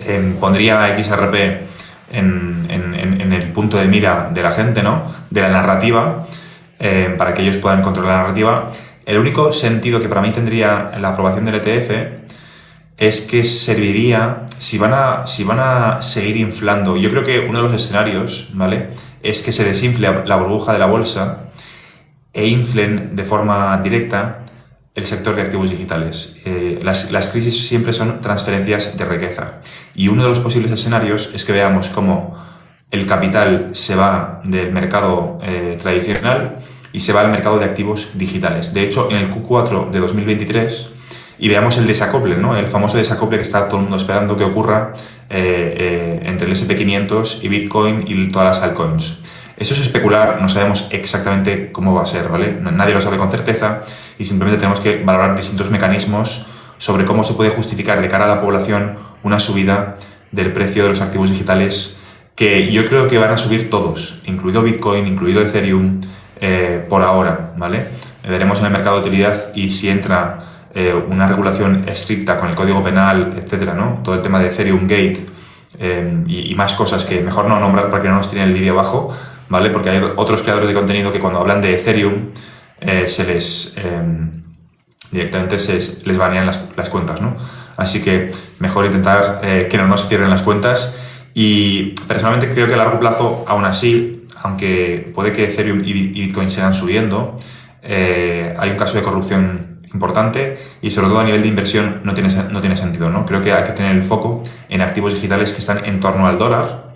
[0.05, 1.35] Em, pondría XRP
[2.13, 5.13] en, en, el punto de mira de la gente, ¿no?
[5.31, 6.27] De la narrativa,
[6.79, 8.73] em, para que ellos puedan controlar la narrativa.
[9.07, 12.26] El único sentido que para mí tendría la aprobación del ETF
[12.99, 17.63] es que serviría, si van a, si van a seguir inflando, yo creo que uno
[17.63, 18.91] de los escenarios, ¿vale?
[19.23, 21.51] es que se desinfle la burbuja de la bolsa
[22.33, 24.45] e inflen de forma directa
[24.95, 26.41] el sector de activos digitales.
[26.45, 29.61] Eh, las, las, crisis siempre son transferencias de riqueza
[29.95, 32.37] y uno de los posibles escenarios es que veamos cómo
[32.91, 36.61] el capital se va del mercado eh, tradicional
[36.93, 38.73] y se va al mercado de activos digitales.
[38.73, 40.95] De hecho, en el Q4 de 2023,
[41.39, 42.57] y veamos el desacople, ¿no?
[42.57, 44.93] el famoso desacople que está todo el mundo esperando que ocurra
[45.29, 49.21] eh, entre el SP500 y Bitcoin y todas las altcoins.
[49.57, 52.59] Eso es especular, no sabemos exactamente cómo va a ser, ¿vale?
[52.61, 53.83] Nadie lo sabe con certeza
[54.19, 56.47] y simplemente tenemos que valorar distintos mecanismos
[56.79, 59.97] sobre cómo se puede justificar de cara a la población una subida
[60.31, 61.99] del precio de los activos digitales
[62.35, 66.03] que yo creo que van a subir todos, incluido Bitcoin, incluido Ethereum,
[66.39, 67.89] eh, por ahora, ¿vale?
[68.23, 70.41] Veremos en el mercado de utilidad y si entra
[70.79, 74.01] eh, una regulación estricta con el código penal, etcétera, ¿no?
[74.05, 75.25] Todo el tema de Ethereum Gate
[75.79, 78.75] eh, y, más cosas que mejor no nombrar para que no nos tienen el vídeo
[78.75, 79.11] abajo,
[79.49, 79.71] ¿vale?
[79.71, 82.27] Porque hay otros creadores de contenido que cuando hablan de Ethereum
[82.79, 83.75] eh, se les
[85.11, 87.35] directamente se les banean las, las, cuentas, ¿no?
[87.79, 90.95] Así que mejor intentar que no nos cierren las cuentas
[91.33, 96.51] y personalmente creo que a largo plazo, aún así, aunque puede que Ethereum y Bitcoin
[96.51, 97.39] sigan subiendo,
[97.83, 102.31] hay un caso de corrupción importante y sobre todo a nivel de inversión no tiene,
[102.51, 103.27] no tiene sentido, ¿no?
[103.27, 106.39] Creo que hay que tener el foco en activos digitales que están en torno al
[106.39, 106.87] dólar,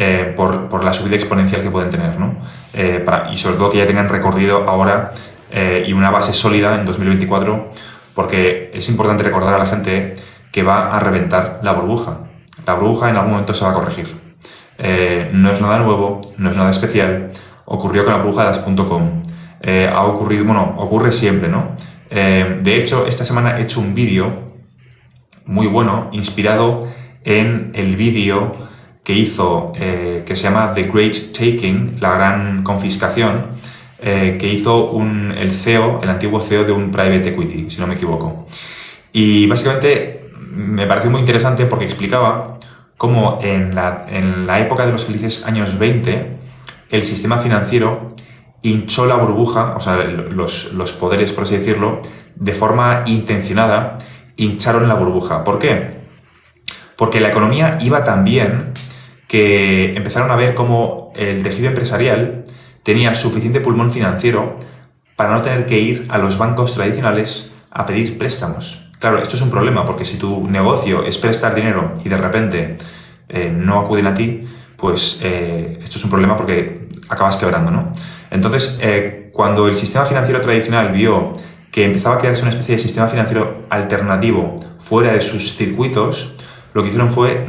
[0.00, 2.36] eh, por, por, la subida exponencial que pueden tener, ¿no?
[2.72, 5.12] Eh, y sobre todo que ya tengan recorrido ahora
[5.50, 7.72] eh, y una base sólida en 2024,
[8.14, 10.14] porque es importante recordar a la gente
[10.52, 12.18] que va a reventar la burbuja.
[12.64, 14.14] La burbuja en algún momento se va a corregir.
[15.32, 17.32] No es nada nuevo, no es nada especial.
[17.64, 19.22] Ocurrió con la burbuja de las .com.
[19.92, 21.72] ha ocurrido, bueno, ocurre siempre, ¿no?
[22.10, 24.48] De hecho, esta semana he hecho un vídeo
[25.48, 26.88] muy bueno, inspirado
[27.24, 28.52] en el vídeo
[29.02, 33.46] que hizo, eh, que se llama The Great Taking, la gran confiscación,
[34.00, 37.86] eh, que hizo un, el CEO, el antiguo CEO de un private equity, si no
[37.86, 38.46] me equivoco.
[39.12, 42.58] Y básicamente me pareció muy interesante porque explicaba
[42.98, 46.36] cómo en la, en la época de los felices años 20,
[46.90, 48.14] el sistema financiero
[48.62, 52.00] hinchó la burbuja, o sea, los, los poderes, por así decirlo,
[52.34, 53.98] de forma intencionada,
[54.36, 55.44] hincharon la burbuja.
[55.44, 55.98] ¿Por qué?
[56.96, 58.72] Porque la economía iba tan bien
[59.26, 62.44] que empezaron a ver cómo el tejido empresarial
[62.82, 64.56] tenía suficiente pulmón financiero
[65.14, 68.90] para no tener que ir a los bancos tradicionales a pedir préstamos.
[68.98, 72.78] Claro, esto es un problema porque si tu negocio es prestar dinero y de repente
[73.28, 74.44] eh, no acuden a ti,
[74.76, 76.77] pues eh, esto es un problema porque
[77.08, 77.92] acabas quebrando, ¿no?
[78.30, 81.34] Entonces, eh, cuando el sistema financiero tradicional vio
[81.70, 86.34] que empezaba a crearse una especie de sistema financiero alternativo fuera de sus circuitos,
[86.74, 87.46] lo que hicieron fue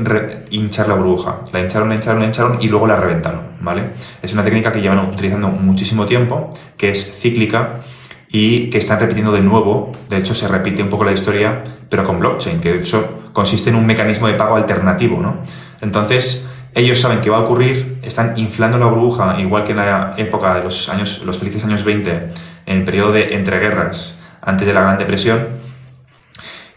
[0.49, 1.41] hinchar la burbuja.
[1.51, 3.91] La hincharon, la hincharon, la hincharon y luego la reventaron, ¿vale?
[4.21, 7.81] Es una técnica que llevan utilizando muchísimo tiempo, que es cíclica
[8.31, 9.91] y que están repitiendo de nuevo.
[10.09, 13.69] De hecho, se repite un poco la historia, pero con blockchain, que de hecho consiste
[13.69, 15.37] en un mecanismo de pago alternativo, ¿no?
[15.81, 20.13] Entonces, ellos saben que va a ocurrir, están inflando la burbuja, igual que en la
[20.17, 22.11] época de los años, los felices años 20,
[22.65, 25.59] en el periodo de entreguerras, antes de la Gran Depresión,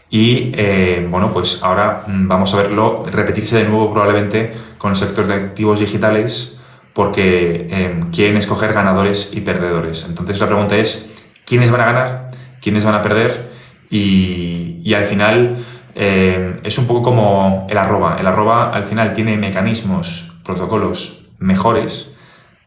[0.09, 4.95] y eh, bueno, pues ahora mm, vamos a verlo repetirse de nuevo probablemente con el
[4.95, 6.59] sector de activos digitales
[6.93, 10.05] porque eh, quieren escoger ganadores y perdedores.
[10.07, 11.09] Entonces la pregunta es,
[11.45, 12.31] ¿quiénes van a ganar?
[12.61, 13.53] ¿Quiénes van a perder?
[13.89, 15.57] Y al final
[15.95, 18.17] eh, es un poco como el arroba.
[18.19, 22.15] El arroba al final tiene mecanismos, protocolos mejores,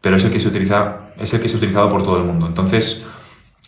[0.01, 2.23] pero es el que se utiliza, es el que se ha utilizado por todo el
[2.23, 2.47] mundo.
[2.47, 3.05] Entonces,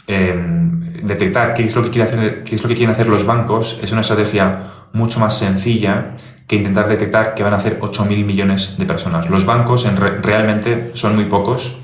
[0.08, 3.92] detectar qué es lo que quiere qué es lo que quieren hacer los bancos es
[3.92, 6.16] una estrategia mucho más sencilla
[6.48, 9.30] que intentar detectar que van a hacer 8.000 millones de personas.
[9.30, 11.78] Los bancos en realmente son muy pocos.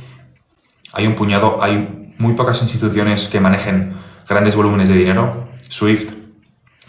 [0.91, 3.93] Hay un puñado, hay muy pocas instituciones que manejen
[4.27, 5.49] grandes volúmenes de dinero.
[5.69, 6.24] SWIFT,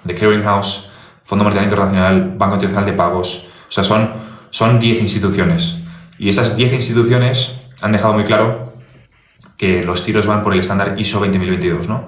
[0.07, 0.91] The Clearing House,
[1.25, 3.49] Fondo Monetario Internacional, Banco Internacional de Pagos.
[3.69, 4.11] O sea, son,
[4.51, 5.79] son 10 instituciones.
[6.19, 8.73] Y esas 10 instituciones han dejado muy claro
[9.57, 12.07] que los tiros van por el estándar ISO 20022, ¿no?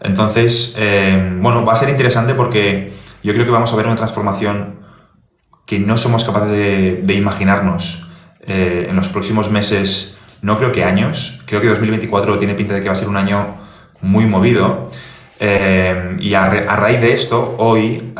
[0.00, 3.96] Entonces, eh, bueno, va a ser interesante porque yo creo que vamos a ver una
[3.96, 4.80] transformación
[5.64, 8.08] que no somos capaces de, imaginarnos
[8.46, 12.82] eh, en los próximos meses, no creo que años, creo que 2024 tiene pinta de
[12.82, 13.56] que va a ser un año
[14.00, 14.90] muy movido.
[15.44, 18.12] Eh, y a, raíz de esto, hoy,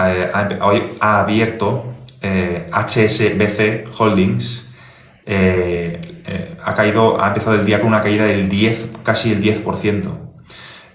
[0.60, 4.74] hoy ha abierto HSBC Holdings
[5.24, 10.04] eh, ha caído, ha empezado el día con una caída del 10, casi el 10%.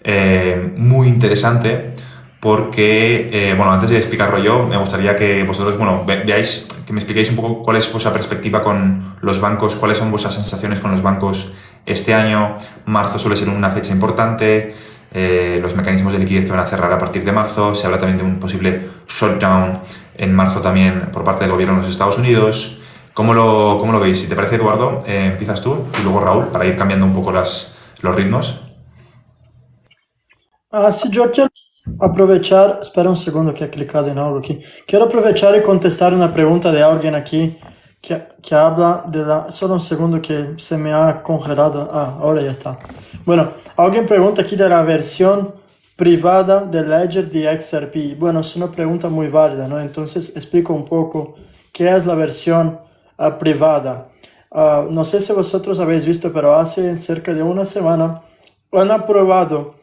[0.04, 1.96] Eh, muy interesante
[2.40, 7.00] porque, eh, bueno, antes de explicarlo yo, me gustaría que vosotros, bueno, veáis, que me
[7.00, 10.92] expliquéis un poco cuál es vuestra perspectiva con los bancos, cuáles son vuestras sensaciones con
[10.92, 11.52] los bancos
[11.86, 12.58] este año.
[12.86, 14.76] Marzo suele ser una fecha importante,
[15.13, 17.98] eh, los mecanismos de liquidez que van a cerrar a partir de marzo, se habla
[17.98, 19.80] también de un posible shutdown
[20.15, 22.80] en marzo también por parte del gobierno de los Estados Unidos.
[23.13, 24.20] ¿Cómo lo, cómo lo veis?
[24.20, 27.32] Si te parece, Eduardo, eh, empiezas tú y luego Raúl, para ir cambiando un poco
[27.32, 28.62] las, los ritmos.
[30.72, 31.50] Ah, sí, yo quiero
[32.00, 34.60] aprovechar, espera un segundo que he clicado en algo aquí.
[34.86, 37.58] Quiero aprovechar y contestar una pregunta de alguien aquí
[38.02, 39.52] que, que habla de la...
[39.52, 41.90] Solo un segundo que se me ha congelado.
[41.92, 42.80] Ah, ahora ya está.
[43.26, 45.54] Bueno, alguien pregunta aquí de la versión
[45.98, 48.18] privada de Ledger de XRP.
[48.18, 49.80] Bueno, es una pregunta muy válida, ¿no?
[49.80, 51.36] Entonces explico un poco
[51.74, 52.80] qué es la versión
[53.18, 54.10] uh, privada.
[54.50, 58.22] Uh, no sé si vosotros habéis visto, pero hace cerca de una semana
[58.72, 59.76] han aprobado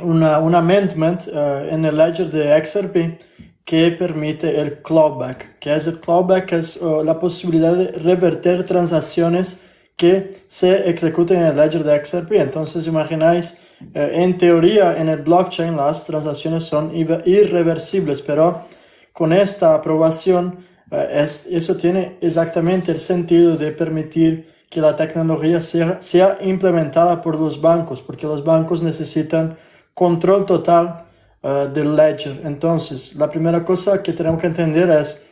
[0.00, 3.20] una, un amendment uh, en el ledger de XRP
[3.64, 5.58] que permite el clawback.
[5.58, 6.52] ¿Qué es el clawback?
[6.52, 9.60] Es la posibilidad de reverter transacciones
[9.96, 12.32] que se ejecuten en el ledger de XRP.
[12.32, 13.60] Entonces, imagináis,
[13.94, 18.64] eh, en teoría, en el blockchain las transacciones son irreversibles, pero
[19.12, 20.58] con esta aprobación,
[20.90, 27.38] eh, eso tiene exactamente el sentido de permitir que la tecnología sea, sea implementada por
[27.38, 29.56] los bancos, porque los bancos necesitan
[29.94, 31.04] control total
[31.42, 32.40] uh, del ledger.
[32.44, 35.24] Entonces, la primera cosa que tenemos que entender es,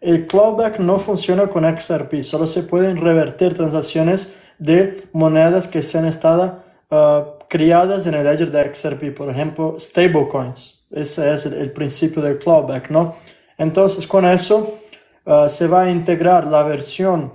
[0.00, 5.98] el clawback no funciona con XRP, solo se pueden revertir transacciones de monedas que se
[5.98, 10.84] han estado uh, criadas en el ledger de XRP, por ejemplo, stablecoins.
[10.90, 13.16] Ese es el, principio del clawback, ¿no?
[13.58, 14.78] Entonces, con eso
[15.26, 17.32] uh, se va a integrar la versión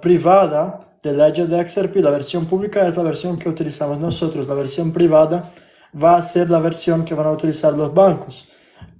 [0.00, 1.96] privada del ledger de XRP.
[1.96, 4.48] La versión pública es la versión que utilizamos nosotros.
[4.48, 5.50] La versión privada
[5.94, 8.48] va a ser la versión que van a utilizar los bancos.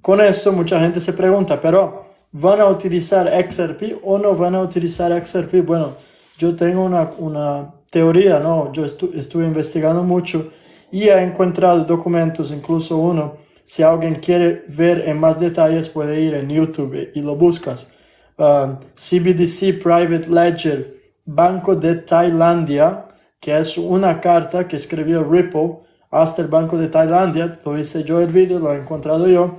[0.01, 4.61] Con eso mucha gente se pregunta, pero ¿van a utilizar XRP o no van a
[4.61, 5.65] utilizar XRP?
[5.65, 5.95] Bueno,
[6.37, 8.71] yo tengo una, una teoría, ¿no?
[8.71, 10.51] Yo estuve investigando mucho
[10.91, 16.33] y he encontrado documentos, incluso uno, si alguien quiere ver en más detalles puede ir
[16.33, 17.93] en YouTube y lo buscas.
[18.35, 23.05] CBDC um, Private Ledger, Banco de Tailandia,
[23.39, 25.79] que es una carta que escribió Ripple
[26.11, 29.55] hasta el Banco de Tailandia, lo hice yo el vídeo, lo he encontrado yo,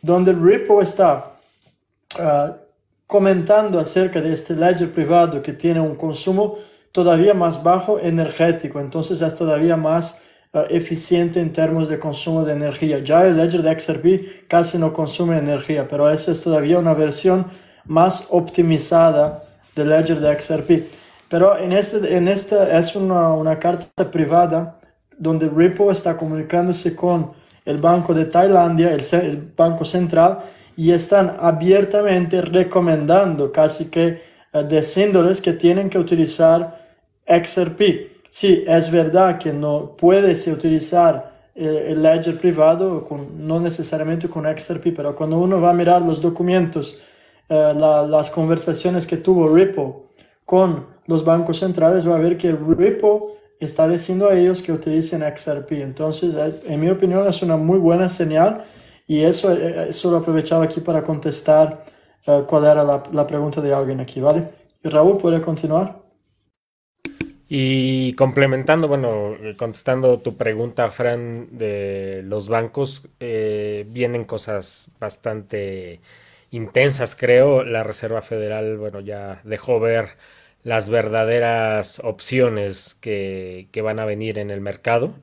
[0.00, 1.32] donde Ripple está
[2.18, 2.56] ah,
[3.06, 6.56] comentando acerca de este ledger privado que tiene un consumo
[6.90, 10.20] todavía más bajo energético, entonces es todavía más
[10.52, 12.98] ah, eficiente en términos de consumo de energía.
[12.98, 17.46] Ya el ledger de XRP casi no consume energía, pero esa es todavía una versión
[17.84, 19.44] más optimizada
[19.76, 20.70] del ledger de XRP.
[21.28, 24.80] Pero en, este, en esta es una, una carta privada
[25.22, 27.30] donde Ripple está comunicándose con
[27.64, 30.40] el Banco de Tailandia, el, Banco Central,
[30.76, 34.20] y están abiertamente recomendando, casi que
[34.52, 36.76] uh, diciéndoles que tienen que utilizar
[37.24, 37.80] XRP.
[38.28, 44.44] Sí, es verdad que no puedes utilizar eh, el ledger privado, con, no necesariamente con
[44.44, 46.98] XRP, pero cuando uno va a mirar los documentos,
[47.48, 49.92] eh, las conversaciones que tuvo Ripple
[50.44, 55.22] con los bancos centrales, va a ver que Ripple está diciendo a ellos que utilicen
[55.22, 55.72] XRP.
[55.82, 58.64] Entonces, eh, en mi opinión, es una muy buena señal
[59.06, 61.84] y eso, eh, eso lo aprovechaba aquí para contestar
[62.26, 64.48] uh, cuál era la, la, pregunta de alguien aquí, ¿vale?
[64.82, 66.02] Y Raúl, ¿puede continuar?
[67.54, 76.00] Y complementando, bueno, contestando tu pregunta, Fran, de los bancos, eh, vienen cosas bastante
[76.50, 77.62] intensas, creo.
[77.62, 80.16] La Reserva Federal, bueno, ya dejó ver
[80.64, 85.14] las verdaderas opciones que, van a venir en el mercado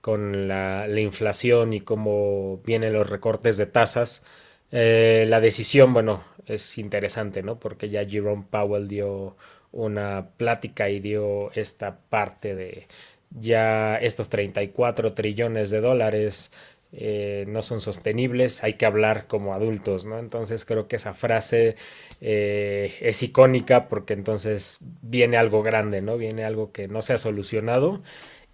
[0.00, 4.24] con la, inflación y cómo vienen los recortes de tasas.
[4.72, 7.58] Eh, la decisión, bueno, es interesante, ¿no?
[7.58, 9.36] Porque ya Jerome Powell dio
[9.72, 12.86] una plática y dio esta parte de
[13.30, 16.52] ya estos 34 trillones de dólares
[16.96, 20.18] eh, no son sostenibles, hay que hablar como adultos, ¿no?
[20.18, 21.76] Entonces creo que esa frase
[22.20, 26.16] eh, es icónica porque entonces viene algo grande, ¿no?
[26.18, 28.02] Viene algo que no se ha solucionado.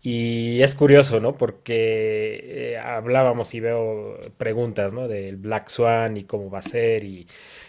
[0.05, 1.37] Y es curioso, ¿no?
[1.39, 5.07] Porque eh, hablábamos y veo preguntas, ¿no?
[5.09, 7.27] Del Black Swan y cómo va a ser y,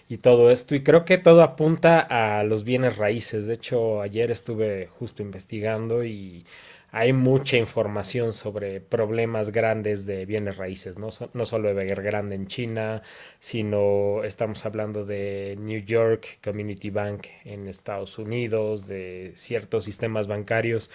[0.10, 0.74] y todo esto.
[0.76, 3.46] Y creo que todo apunta a los bienes raíces.
[3.48, 6.46] De hecho, ayer estuve justo investigando y
[6.96, 13.02] hay mucha información sobre problemas grandes de bienes raíces, no, no solo Evergrande en China,
[13.40, 20.92] sino estamos hablando de New York Community Bank en Estados Unidos, de ciertos sistemas bancarios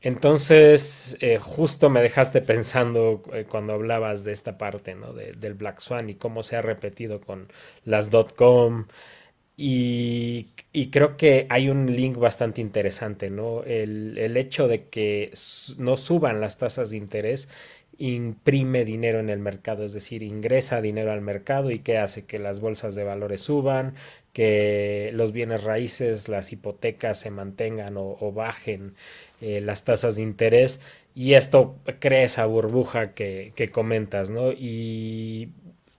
[0.00, 5.12] Entonces, eh, justo me dejaste pensando eh, cuando hablabas de esta parte, ¿no?
[5.12, 7.48] del Black Swan y cómo se ha repetido con
[7.84, 8.86] las .com
[9.64, 13.62] y, creo que hay un link bastante interesante, ¿no?
[13.64, 15.32] El, el hecho de que
[15.78, 17.48] no suban las tasas de interés
[17.98, 22.38] imprime dinero en el mercado, es decir, ingresa dinero al mercado y que hace que
[22.38, 23.94] las bolsas de valores suban,
[24.32, 28.94] que los bienes raíces, las hipotecas se mantengan o, bajen
[29.40, 30.80] eh, las tasas de interés
[31.14, 34.52] y esto crea esa burbuja que, comentas, ¿no?
[34.52, 35.50] Y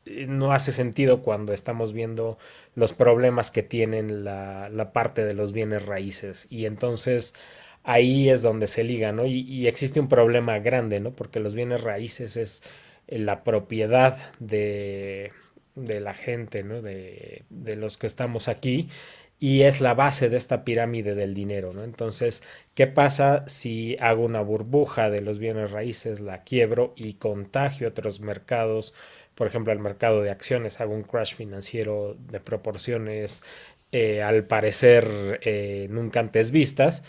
[0.05, 2.37] no hace sentido cuando estamos viendo
[2.75, 7.33] los problemas que tienen la, la parte de los bienes raíces y entonces
[7.83, 9.25] ahí es donde se liga, ¿no?
[9.25, 11.11] Y, existe un problema grande, ¿no?
[11.11, 12.63] Porque los bienes raíces es
[13.07, 15.31] eh, la propiedad de,
[15.75, 16.81] de la gente, ¿no?
[16.81, 18.89] De, de, los que estamos aquí
[19.39, 21.83] y es la base de esta pirámide del dinero, ¿no?
[21.83, 22.43] Entonces,
[22.75, 28.21] ¿qué pasa si hago una burbuja de los bienes raíces, la quiebro y contagio otros
[28.21, 28.93] mercados?
[29.35, 33.43] Por ejemplo, el mercado de acciones, hago un crash financiero de proporciones,
[33.91, 37.03] eh, al parecer, eh, nunca antes vistas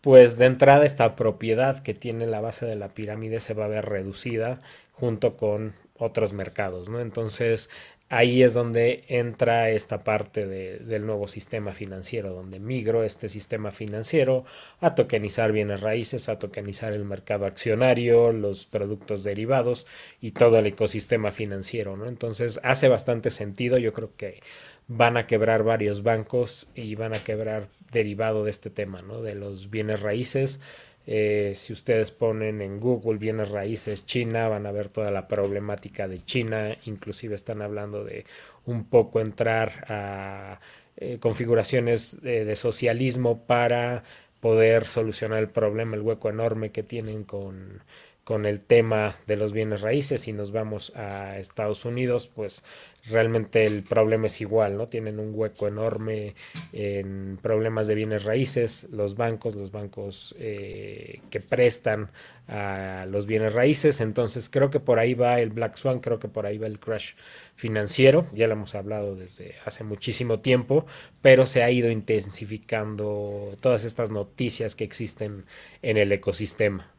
[0.00, 3.68] pues de entrada esta propiedad que tiene la base de la pirámide se va a
[3.68, 4.60] ver reducida
[4.92, 7.00] junto con otros mercados, ¿no?
[7.00, 7.68] Entonces
[8.10, 14.44] ahí es donde entra esta parte del nuevo sistema financiero, donde migro este sistema financiero
[14.80, 19.86] a tokenizar bienes raíces, a tokenizar el mercado accionario, los productos derivados
[20.20, 22.08] y todo el ecosistema financiero, ¿no?
[22.08, 24.40] Entonces hace bastante sentido, yo creo que
[24.88, 29.22] van a quebrar varios bancos y van a quebrar derivado de este tema, ¿no?
[29.22, 30.60] De los bienes raíces.
[31.06, 36.08] Eh, si ustedes ponen en Google bienes raíces China, van a ver toda la problemática
[36.08, 36.76] de China.
[36.84, 38.24] Inclusive están hablando de
[38.66, 40.60] un poco entrar a
[40.96, 44.04] eh, configuraciones de, socialismo para
[44.40, 47.82] poder solucionar el problema, el hueco enorme que tienen con,
[48.30, 50.20] con el tema de los bienes raíces.
[50.20, 52.62] Si nos vamos a Estados Unidos, pues
[53.08, 54.86] realmente el problema es igual, ¿no?
[54.86, 56.36] Tienen un hueco enorme
[56.72, 62.12] en problemas de bienes raíces, los bancos, los bancos eh, que prestan
[62.46, 66.28] a los bienes raíces, entonces creo que por ahí va el Black Swan, creo que
[66.28, 67.14] por ahí va el crash
[67.56, 70.86] financiero, ya lo hemos hablado desde hace muchísimo tiempo,
[71.20, 75.46] pero se ha ido intensificando todas estas noticias que existen
[75.82, 76.92] en el ecosistema.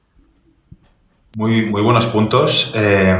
[1.37, 2.73] Muy, muy buenos puntos.
[2.75, 3.17] Eh,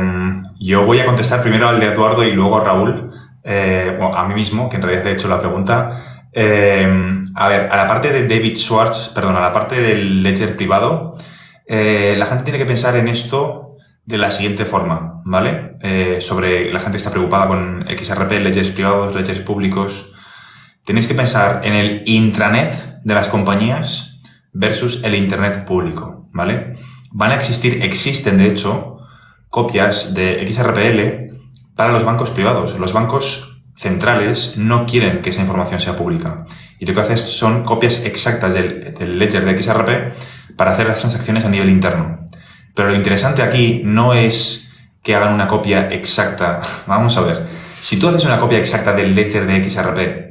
[0.60, 3.10] yo voy a contestar primero al de Eduardo y luego a Raúl,
[3.42, 6.28] eh, a mí mismo, que en realidad he hecho la pregunta.
[6.34, 10.58] Eh, a ver, a la parte de David Schwartz, perdón, a la parte del ledger
[10.58, 11.16] privado,
[11.70, 15.78] la gente tiene que pensar en esto de la siguiente forma, ¿vale?
[16.20, 20.12] sobre la gente está preocupada con XRP, ledgers privados, ledgers públicos.
[20.84, 24.22] Tenéis que pensar en el intranet de las compañías
[24.52, 26.76] versus el internet público, ¿vale?
[27.12, 28.98] Van a existir, existen de hecho,
[29.50, 31.36] copias de XRPL
[31.76, 32.78] para los bancos privados.
[32.80, 36.46] Los bancos centrales no quieren que esa información sea pública.
[36.80, 41.46] Y lo que hacen son copias exactas del, ledger de XRP para hacer las transacciones
[41.46, 42.28] a nivel interno.
[42.76, 44.72] Pero lo interesante aquí no es
[45.04, 46.62] que hagan una copia exacta.
[46.88, 47.44] Vamos a ver.
[47.82, 50.31] Si tú haces una copia exacta del ledger de XRP,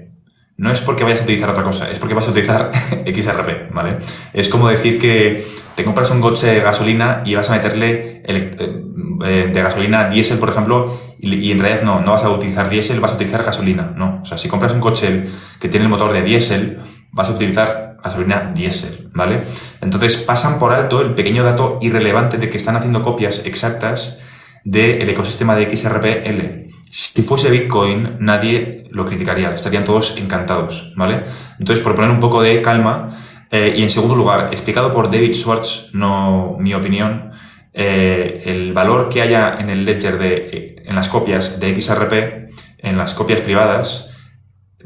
[0.60, 2.70] no es porque vayas a utilizar otra cosa, es porque vas a utilizar
[3.06, 3.96] XRP, ¿vale?
[4.34, 9.50] Es como decir que te compras un coche de gasolina y vas a meterle eh,
[9.54, 13.12] de gasolina diésel, por ejemplo, y, en realidad no, no vas a utilizar diésel, vas
[13.12, 14.20] a utilizar gasolina, ¿no?
[14.22, 15.24] O sea, si compras un coche
[15.58, 19.40] que tiene el motor de diésel, vas a utilizar gasolina diésel, ¿vale?
[19.80, 24.20] Entonces pasan por alto el pequeño dato irrelevante de que están haciendo copias exactas
[24.64, 26.59] del ecosistema de XRPL.
[26.90, 31.22] Si fuese Bitcoin, nadie lo criticaría, estarían todos encantados, ¿vale?
[31.60, 35.34] Entonces, por poner un poco de calma, eh, y en segundo lugar, explicado por David
[35.34, 37.30] Schwartz, no mi opinión,
[37.72, 42.50] eh, el valor que haya en el ledger de, eh, en las copias de XRP,
[42.78, 44.12] en las copias privadas,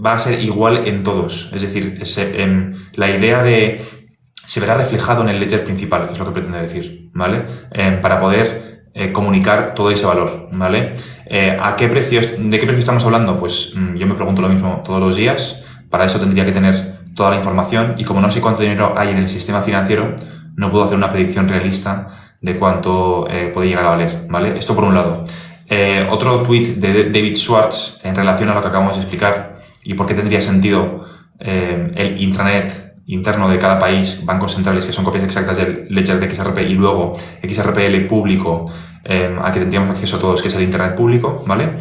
[0.04, 1.50] va a ser igual en todos.
[1.54, 1.98] Es decir,
[2.38, 3.82] em, la idea de
[4.46, 7.46] se verá reflejado en el ledger principal, es lo que pretende decir, ¿vale?
[7.70, 8.64] Em, para poder
[9.12, 10.94] comunicar todo ese valor, ¿vale?
[11.60, 13.38] ¿A qué precios, de qué precio estamos hablando?
[13.38, 15.64] Pues mm, yo me pregunto lo mismo todos los días.
[15.90, 19.10] Para eso tendría que tener toda la información y como no sé cuánto dinero hay
[19.10, 20.14] en el sistema financiero,
[20.56, 22.08] no puedo hacer una predicción realista
[22.40, 24.56] de cuánto eh, puede llegar a valer, ¿vale?
[24.58, 25.24] Esto por un lado.
[25.68, 29.94] Eh, otro tweet de David Schwartz en relación a lo que acabamos de explicar y
[29.94, 31.06] por qué tendría sentido
[31.40, 36.20] eh, el intranet interno de cada país, bancos centrales que son copias exactas del ledger
[36.20, 38.66] de XRP y luego XRPL público
[39.04, 41.78] al que tendríamos acceso todos, que es el internet público, ¿vale?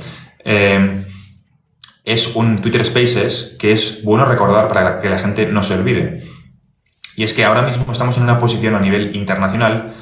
[2.04, 6.24] es un Twitter Spaces que es bueno recordar para que la gente no se olvide.
[7.16, 9.94] Y es que ahora mismo estamos en una posición a nivel internacional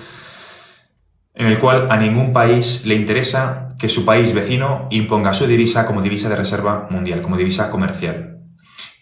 [1.34, 5.86] en el cual a ningún país le interesa que su país vecino imponga su divisa
[5.86, 8.40] como divisa de reserva mundial, como divisa comercial.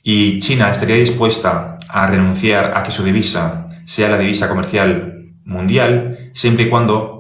[0.03, 6.32] Y China estaría dispuesta a renunciar a que su divisa sea la divisa comercial mundial,
[6.34, 7.18] siempre y cuando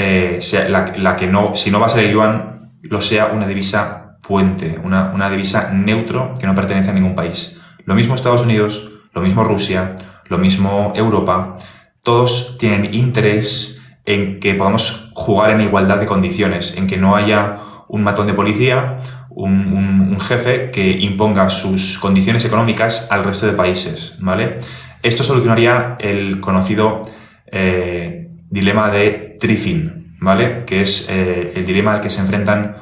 [0.00, 3.48] eh, sea la, que no, si no va a ser el yuan, lo sea una
[3.48, 7.60] divisa puente, una, una divisa neutro que no pertenece a ningún país.
[7.84, 9.96] Lo mismo Estados Unidos, lo mismo Rusia,
[10.28, 11.58] lo mismo Europa,
[12.04, 17.58] todos tienen interés en que podamos jugar en igualdad de condiciones, en que no haya
[17.88, 24.16] un matón de policía, un, jefe que imponga sus condiciones económicas al resto de países,
[24.20, 24.60] ¿vale?
[25.02, 27.02] Esto solucionaría el conocido
[27.50, 28.17] eh,
[28.50, 30.64] dilema de Triffin, ¿vale?
[30.64, 32.76] Que es eh, el dilema al que se enfrentan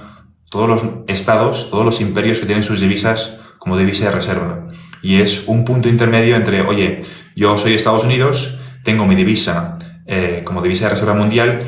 [0.50, 4.68] todos los estados, todos los imperios que tienen sus divisas como divisa de reserva.
[5.02, 7.02] Y es un punto intermedio entre, oye,
[7.34, 11.62] yo soy Estados Unidos, tengo mi divisa eh, como divisa de reserva mundial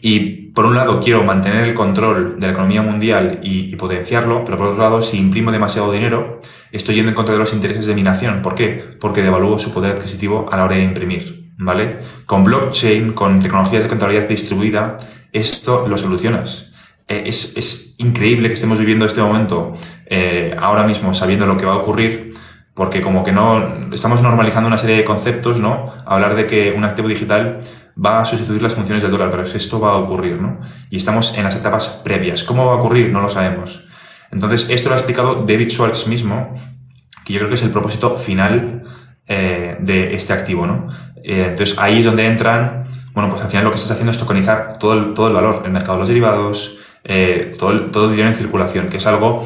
[0.00, 4.56] y por un lado quiero mantener el control de la economía mundial y, potenciarlo, pero
[4.56, 6.40] por otro lado si imprimo demasiado dinero
[6.72, 8.42] estoy yendo en contra de los intereses de mi nación.
[8.42, 8.82] ¿Por qué?
[9.00, 12.00] Porque devalúo su poder adquisitivo a la hora de imprimir, ¿vale?
[12.26, 14.96] Con blockchain, con tecnologías de contabilidad distribuida,
[15.32, 16.74] esto lo solucionas.
[17.06, 21.66] Eh, es, es, increíble que estemos viviendo este momento eh, ahora mismo sabiendo lo que
[21.66, 22.32] va a ocurrir
[22.80, 25.92] porque como que no estamos normalizando una serie de conceptos, ¿no?
[26.06, 27.60] Hablar de que un activo digital
[28.02, 30.60] va a sustituir las funciones del dólar, pero es que esto va a ocurrir, ¿no?
[30.88, 32.42] Y estamos en las etapas previas.
[32.42, 33.10] ¿Cómo va a ocurrir?
[33.10, 33.84] No lo sabemos.
[34.32, 36.54] Entonces, esto lo ha explicado David Schwartz mismo,
[37.24, 38.84] que yo creo que es el propósito final
[39.26, 40.88] eh, de este activo, ¿no?
[41.24, 44.18] Eh, entonces, ahí es donde entran, bueno, pues al final lo que estás haciendo es
[44.18, 48.04] tokenizar todo el, todo el valor, el mercado de los derivados, eh, todo, el, todo
[48.06, 49.44] el dinero en circulación, que es algo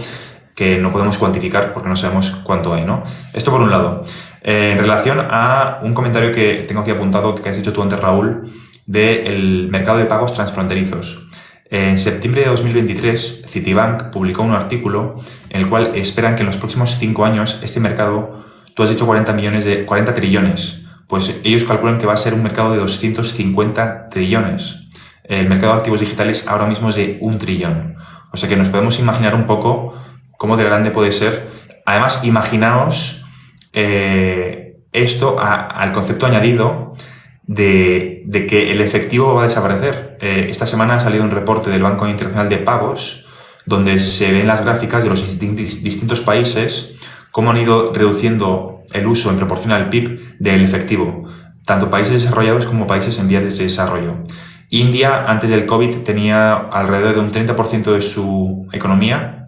[0.54, 3.02] que no podemos cuantificar porque no sabemos cuánto hay, ¿no?
[3.32, 4.04] Esto por un lado.
[4.42, 7.98] Eh, en relación a un comentario que tengo aquí apuntado, que has dicho tú antes,
[7.98, 8.52] Raúl,
[8.86, 11.22] del mercado de pagos transfronterizos.
[11.70, 15.14] En septiembre de 2023, Citibank publicó un artículo
[15.50, 18.44] en el cual esperan que en los próximos cinco años este mercado,
[18.74, 20.83] tú has dicho 40 millones de, 40 trillones,
[21.14, 24.88] pues ellos calculan que va a ser un mercado de 250 trillones.
[25.22, 27.94] El mercado de activos digitales ahora mismo es de un trillón.
[28.32, 29.94] O sea que nos podemos imaginar un poco
[30.38, 31.48] cómo de grande puede ser.
[31.86, 33.24] Además, imaginaos
[33.72, 36.96] eh, esto al concepto añadido
[37.44, 40.18] de, que el efectivo va a desaparecer.
[40.20, 43.24] Eh, esta semana ha salido un reporte del Banco Internacional de Pagos
[43.66, 46.96] donde se ven las gráficas de los distintos países
[47.30, 51.28] cómo han ido reduciendo el uso en proporción al PIB del efectivo,
[51.66, 54.24] tanto países desarrollados como países en vías de desarrollo.
[54.70, 59.44] India, antes del COVID, tenía alrededor de un 30% de su economía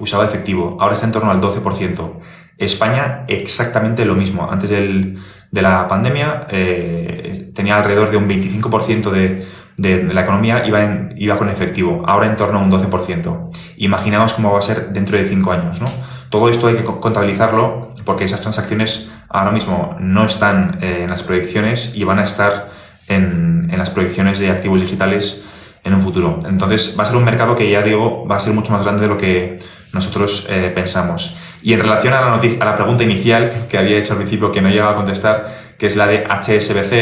[0.00, 2.12] usaba efectivo, ahora está en torno al 12%.
[2.58, 4.48] España exactamente lo mismo.
[4.50, 5.18] Antes del,
[5.50, 9.46] de la pandemia eh, tenía alrededor de un 25% de,
[9.76, 13.50] de, la economía iba, en, iba con efectivo, ahora en torno a un 12%.
[13.76, 15.80] Imaginaos cómo va a ser dentro de 5 años.
[15.80, 15.86] ¿no?
[16.28, 21.22] Todo esto hay que contabilizarlo porque esas transacciones ahora mismo no están eh, en las
[21.22, 22.70] proyecciones y van a estar
[23.08, 25.44] en, en las proyecciones de activos digitales
[25.84, 26.38] en un futuro.
[26.48, 29.02] Entonces va a ser un mercado que ya digo va a ser mucho más grande
[29.02, 29.58] de lo que
[29.92, 31.36] nosotros eh, pensamos.
[31.62, 34.62] Y en relación a la, a la pregunta inicial que había hecho al principio que
[34.62, 35.48] no llegaba a contestar,
[35.78, 36.92] que es la de HSBC,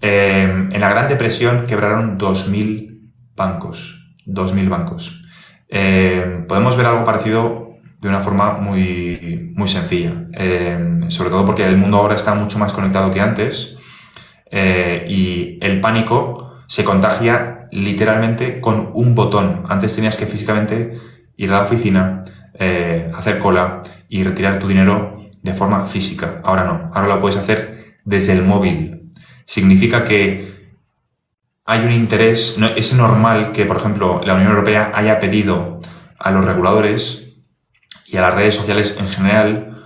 [0.00, 4.14] eh, en la Gran Depresión quebraron 2.000 bancos.
[4.26, 5.22] 2.000 bancos.
[5.68, 7.67] Eh, podemos ver algo parecido
[8.00, 10.12] de una forma muy, muy sencilla.
[11.08, 13.78] sobre todo porque el mundo ahora está mucho más conectado que antes
[14.52, 19.64] y el pánico se contagia literalmente con un botón.
[19.68, 20.98] Antes tenías que físicamente
[21.36, 22.22] ir a la oficina,
[22.54, 26.40] eh, hacer cola y retirar tu dinero de forma física.
[26.44, 29.10] Ahora no, ahora lo puedes hacer desde el móvil.
[29.46, 30.48] Significa que
[31.64, 35.80] hay un interés, no, es normal que, por ejemplo, la Unión Europea haya pedido
[36.18, 37.27] a los reguladores
[38.10, 39.76] y a las redes sociales en general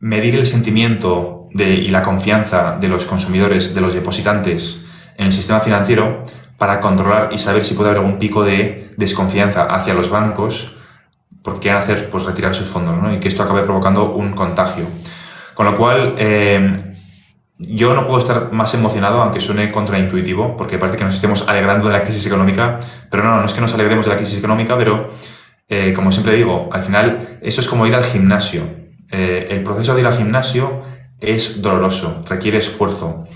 [0.00, 4.86] medir el sentimiento de, y la confianza de los consumidores, de los depositantes
[5.16, 6.24] en el sistema financiero
[6.58, 10.74] para controlar y saber si puede haber algún pico de desconfianza hacia los bancos
[11.42, 13.12] porque quieren hacer, pues retirar sus fondos, ¿no?
[13.12, 14.86] Y que esto acabe provocando un contagio.
[15.52, 16.94] Con lo cual, eh,
[17.58, 21.88] yo no puedo estar más emocionado, aunque suene contraintuitivo, porque parece que nos estemos alegrando
[21.88, 22.80] de la crisis económica,
[23.10, 25.12] pero no, no es que nos alegremos de la crisis económica, pero
[25.68, 28.62] eh, como siempre digo, al final eso es como ir al gimnasio.
[29.10, 30.82] Eh, el proceso de ir al gimnasio
[31.20, 33.26] es doloroso, requiere esfuerzo,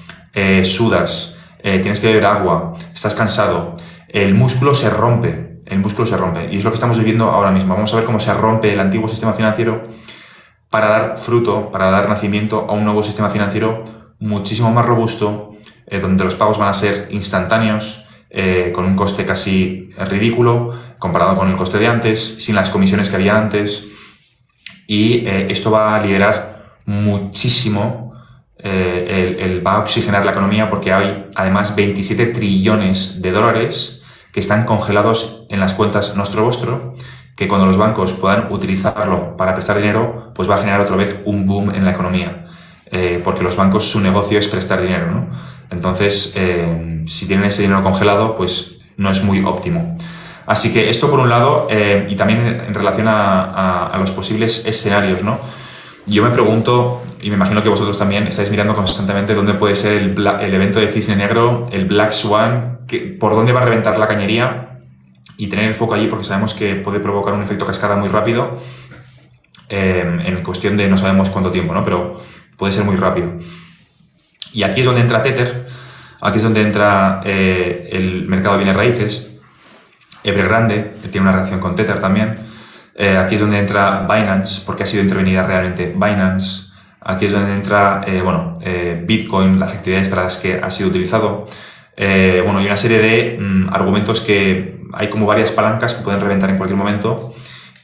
[0.64, 3.74] sudas, eh, tienes que beber agua, estás cansado,
[4.09, 6.49] el músculo se rompe, el músculo se rompe.
[6.53, 7.74] Y es lo que estamos viviendo ahora mismo.
[7.74, 9.89] Vamos a ver cómo se rompe el antiguo sistema financiero
[10.70, 13.85] para dar fruto, para dar nacimiento a un nuevo sistema financiero
[14.18, 15.53] muchísimo más robusto,
[16.03, 21.49] donde los pagos van a ser instantáneos, eh, con un coste casi ridículo comparado con
[21.49, 23.89] el coste de antes, sin las comisiones que había antes.
[24.87, 28.12] Y eh, esto va a liberar muchísimo,
[28.61, 34.03] el, va a oxigenar la economía porque hay además 27 trillones de dólares
[34.33, 36.95] que están congelados en las cuentas nuestro vuestro
[37.39, 41.22] que cuando los bancos puedan utilizarlo para prestar dinero, pues va a generar otra vez
[41.24, 42.47] un boom en la economía.
[42.91, 45.26] Eh, porque los bancos su negocio es prestar dinero, ¿no?
[45.70, 49.99] Entonces, eh, si tienen ese dinero congelado, pues no es muy óptimo.
[50.47, 55.22] Así que esto por un lado, eh, y también en relación a, los posibles escenarios,
[55.22, 55.39] ¿no?
[56.07, 60.01] Yo me pregunto, y me imagino que vosotros también estáis mirando constantemente dónde puede ser
[60.01, 64.09] el, evento de cisne negro, el Black Swan, que, por dónde va a reventar la
[64.09, 64.80] cañería
[65.36, 68.59] y tener el foco allí porque sabemos que puede provocar un efecto cascada muy rápido
[69.68, 71.84] en cuestión de no sabemos cuánto tiempo, ¿no?
[71.84, 72.18] Pero
[72.59, 73.32] puede ser muy rápido.
[74.52, 75.66] Y aquí es donde entra Tether,
[76.20, 79.30] aquí es donde entra eh, el mercado de bienes raíces,
[80.24, 82.34] Evergrande, que tiene una relación con Tether también,
[82.96, 87.54] eh, aquí es donde entra Binance, porque ha sido intervenida realmente Binance, aquí es donde
[87.54, 88.54] entra, eh, bueno,
[89.04, 91.46] Bitcoin, las actividades para las que ha sido utilizado,
[91.96, 96.50] bueno, y una serie de mm, argumentos que hay como varias palancas que pueden reventar
[96.50, 97.34] en cualquier momento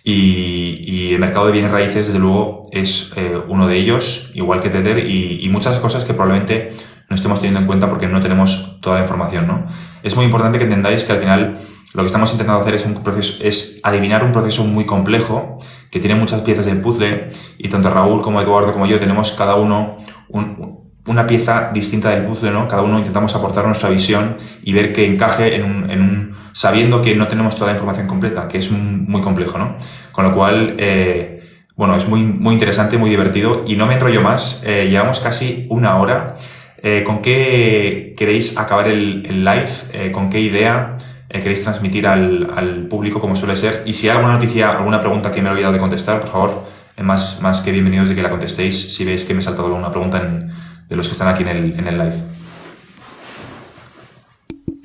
[0.07, 4.69] y, el mercado de bienes raíces, desde luego, es eh, uno de ellos, igual que
[4.69, 6.73] Tether, y, muchas cosas que probablemente
[7.09, 9.67] no estemos teniendo en cuenta porque no tenemos toda la información, ¿no?
[10.03, 11.59] Es muy importante que entendáis que al final
[11.95, 15.59] lo que estamos intentando hacer es un proceso, es adivinar un proceso muy complejo
[15.91, 19.55] que tiene muchas piezas del puzzle y tanto Raúl como Eduardo como yo tenemos cada
[19.55, 19.99] uno
[20.29, 22.67] un, una pieza distinta del puzzle, ¿no?
[22.67, 27.03] Cada uno intentamos aportar nuestra visión y ver que encaje en un, en un sabiendo
[27.03, 29.77] que no tenemos toda la información completa, que es muy complejo, ¿no?
[30.13, 31.43] Con lo cual, eh,
[31.77, 34.63] bueno, es muy, muy interesante, muy divertido y no me enrollo más.
[34.65, 36.37] Eh, llevamos casi una hora.
[36.79, 39.71] Eh, ¿Con qué queréis acabar el, el live?
[39.93, 40.97] Eh, ¿Con qué idea
[41.29, 43.83] eh, queréis transmitir al, al, público como suele ser?
[43.85, 46.67] Y si hay alguna noticia, alguna pregunta que me he olvidado de contestar, por favor,
[47.03, 49.91] más, más que bienvenidos de que la contestéis si veis que me he saltado alguna
[49.91, 50.53] pregunta en,
[50.89, 52.15] de los que están aquí en el, en el live.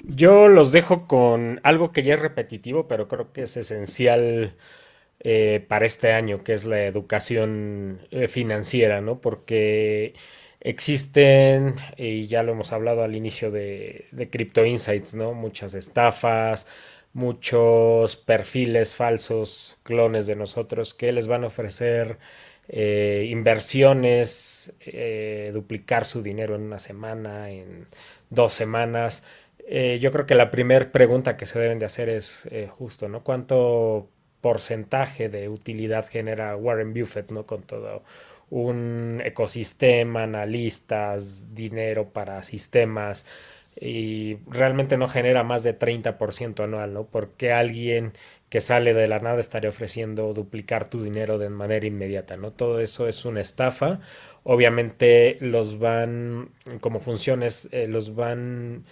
[0.03, 4.55] Yo los dejo con algo que ya es repetitivo, pero creo que es esencial
[5.21, 9.21] eh, para este año, que es la educación eh, financiera, ¿no?
[9.21, 10.13] Porque
[10.59, 15.33] existen, y ya lo hemos hablado al inicio de, de Crypto Insights, ¿no?
[15.33, 16.67] Muchas estafas,
[17.13, 22.17] muchos perfiles falsos, clones de nosotros, que les van a ofrecer
[22.69, 27.87] eh, inversiones, eh, duplicar su dinero en una semana, en
[28.29, 29.23] dos semanas.
[29.67, 33.23] Eh, yo creo que la primera pregunta que se deben de hacer es justo, ¿no?
[33.23, 34.09] ¿Cuánto
[34.41, 37.45] porcentaje de utilidad genera Warren Buffett, ¿no?
[37.45, 38.03] Con todo
[38.49, 43.25] un ecosistema, analistas, dinero para sistemas
[43.79, 47.05] y realmente no genera más de 30% anual, ¿no?
[47.05, 48.13] Porque alguien
[48.49, 52.51] que sale de la nada estaría ofreciendo duplicar tu dinero de manera inmediata, ¿no?
[52.51, 53.99] Todo eso es una estafa.
[54.43, 56.49] Obviamente los van,
[56.81, 58.85] como funciones, eh, los van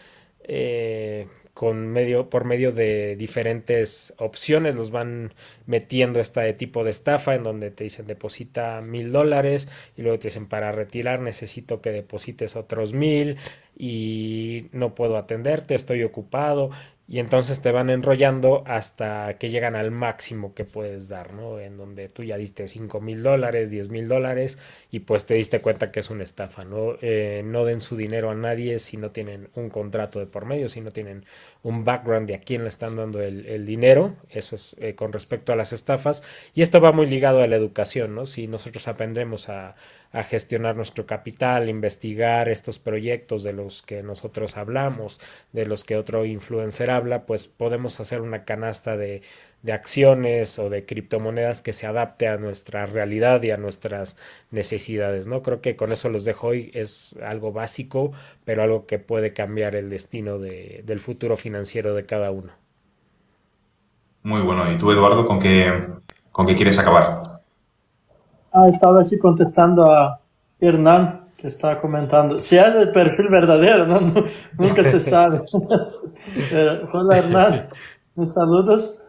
[0.43, 1.27] eh,
[1.57, 5.33] con medio, por medio de diferentes opciones, los van
[5.65, 10.27] metiendo este tipo de estafa en donde te dicen deposita mil dólares y luego te
[10.27, 13.37] dicen para retirar necesito que deposites otros mil
[13.75, 16.69] y no puedo atenderte, estoy ocupado
[17.09, 21.57] y entonces te van enrollando hasta que llegan al máximo que puedes dar, ¿no?
[21.57, 24.59] En donde tú ya diste 5 mil dólares, 10 mil dólares
[24.91, 26.97] y pues te diste cuenta que es una estafa, ¿no?
[27.01, 30.67] Eh, no den su dinero a nadie si no tienen un contrato de por medio,
[30.67, 31.23] si no tienen
[31.63, 35.53] un background de a quién le están dando el, dinero, eso es eh, con respecto
[35.53, 38.25] a las estafas y esto va muy ligado a la educación, ¿no?
[38.25, 39.75] Si nosotros aprendemos a
[40.11, 45.19] a gestionar nuestro capital, investigar estos proyectos de los que nosotros hablamos,
[45.53, 49.21] de los que otro influencer habla, pues podemos hacer una canasta de,
[49.63, 54.17] de acciones o de criptomonedas que se adapte a nuestra realidad y a nuestras
[54.51, 55.41] necesidades, ¿no?
[55.41, 58.11] Creo que con eso los dejo hoy, es algo básico,
[58.45, 62.53] pero algo que puede cambiar el destino de, del futuro financiero de cada uno.
[64.23, 64.71] Muy bueno.
[64.71, 65.71] ¿Y tú, Eduardo, con qué,
[66.31, 67.36] con qué quieres acabar?
[68.57, 70.19] Ah, estaba aquí contestando a
[70.59, 72.39] Hernán, que está comentando.
[72.39, 73.99] Si es el perfil verdadero, ¿no?
[74.57, 75.43] nunca se sabe.
[76.91, 77.69] Hola Hernán,
[78.15, 78.99] mis saludos.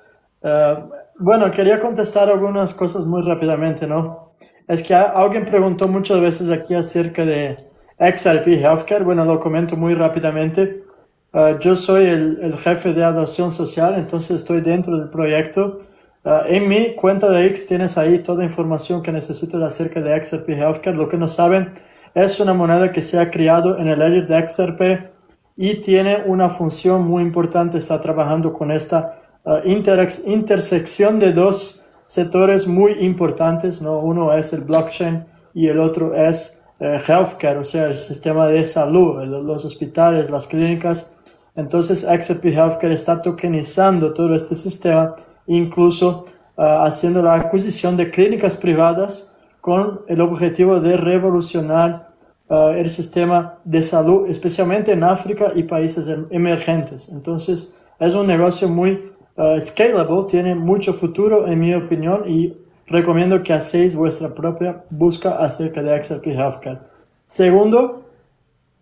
[0.43, 0.77] Eh,
[1.19, 4.35] bueno, quería contestar algunas cosas muy rápidamente, ¿no?
[4.67, 7.57] Es que alguien preguntó muchas veces aquí acerca de
[7.99, 9.03] XRP Healthcare.
[9.03, 10.85] Bueno, lo comento muy rápidamente.
[11.33, 15.88] Eh, yo soy el, el, jefe de adopción social, entonces estoy dentro del proyecto
[16.25, 20.25] Ah, en mi cuenta de X tienes ahí toda la información que necesitas acerca de
[20.25, 20.97] XRP Healthcare.
[20.97, 21.73] Lo que no saben,
[22.15, 25.11] es una moneda que se ha creado en el ledger de XRP
[25.57, 27.79] y tiene una función muy importante.
[27.79, 29.15] Está trabajando con esta
[29.45, 33.81] ah, intersección de dos sectores muy importantes.
[33.81, 33.99] ¿no?
[33.99, 38.65] Uno es el blockchain y el otro es eh, healthcare, o sea, el sistema de
[38.65, 41.17] salud, los hospitales, las clínicas.
[41.57, 45.17] Entonces, XRP Healthcare está tokenizando todo este sistema
[45.49, 46.27] incluso
[46.57, 52.11] ah, haciendo la adquisición de clínicas privadas con el objetivo de revolucionar
[52.49, 57.09] ah, el sistema de salud, especialmente en África y países em, emergentes.
[57.09, 63.43] Entonces, es un negocio muy uh, scalable, tiene mucho futuro en mi opinión y recomiendo
[63.43, 66.79] que hacéis vuestra propia busca acerca de XRP Healthcare.
[67.27, 68.05] Segundo,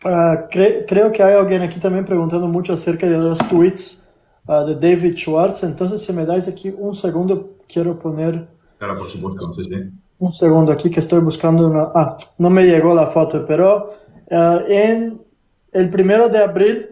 [0.00, 4.05] creo que hay alguien aquí también preguntando mucho acerca de los tweets
[4.46, 5.62] Ah, de David Schwartz.
[5.64, 8.46] Entonces, si me dais aquí un segundo, quiero poner...
[8.78, 9.90] Claro, por supuesto, sí, sí.
[10.18, 11.90] Un segundo aquí que estoy buscando una...
[11.94, 13.86] Ah, no me llegó la foto, pero
[14.30, 15.20] ah, en
[15.72, 16.90] el primero de abril,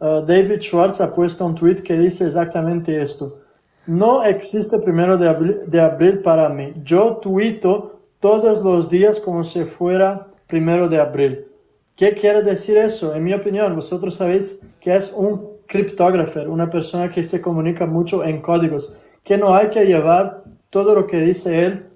[0.00, 3.38] David Schwartz ha puesto un tweet que dice exactamente esto.
[3.86, 6.72] No existe primero de abril, de abril para mí.
[6.84, 11.46] Yo tuito todos los días como si fuera primero de abril.
[11.96, 13.14] ¿Qué quiere decir eso?
[13.14, 18.24] En mi opinión, vosotros sabéis que es un criptógrafo, una persona que se comunica mucho
[18.24, 21.86] en códigos, que no hay que llevar todo lo que dice él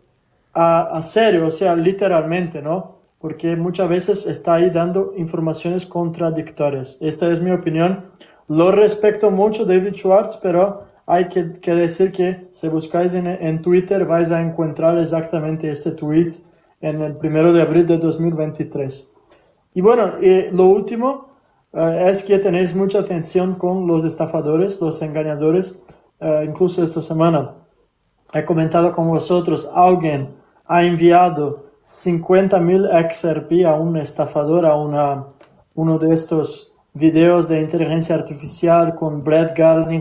[0.52, 2.98] a, a serio, o sea, literalmente, ¿no?
[3.18, 6.98] Porque muchas veces está ahí dando informaciones contradictorias.
[7.00, 8.10] Esta es mi opinión.
[8.48, 13.62] Lo respeto mucho, David Schwartz, pero hay que, que decir que si buscáis en, en,
[13.62, 16.32] Twitter vais a encontrar exactamente este tweet
[16.80, 19.10] en el primero de abril de 2023.
[19.74, 21.31] Y bueno, y lo último,
[21.72, 25.82] eh, es que tenéis mucha atención con los estafadores, los engañadores.
[26.20, 27.54] Eh, incluso esta semana
[28.34, 30.34] he comentado con vosotros, alguien
[30.66, 35.26] ha enviado 50 mil XRP a un estafador, a una,
[35.74, 39.52] uno de estos videos de inteligencia artificial con Brad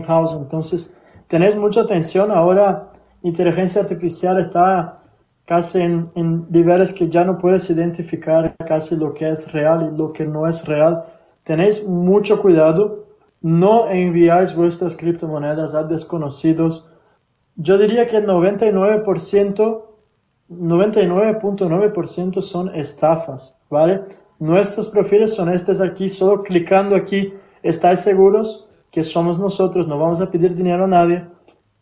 [0.06, 0.32] House.
[0.32, 2.30] Entonces, tenéis mucha atención.
[2.30, 2.90] Ahora,
[3.22, 5.00] inteligencia artificial está
[5.44, 9.96] casi en, en niveles que ya no puedes identificar casi lo que es real y
[9.96, 11.04] lo que no es real
[11.44, 13.06] Tenéis mucho cuidado,
[13.40, 16.88] no enviáis vuestras criptomonedas a desconocidos.
[17.56, 19.84] Yo diría que el 99%,
[20.48, 24.02] 99.9% son estafas, ¿vale?
[24.38, 30.20] Nuestros perfiles son estos aquí, solo clicando aquí, estáis seguros que somos nosotros, no vamos
[30.20, 31.26] a pedir dinero a nadie.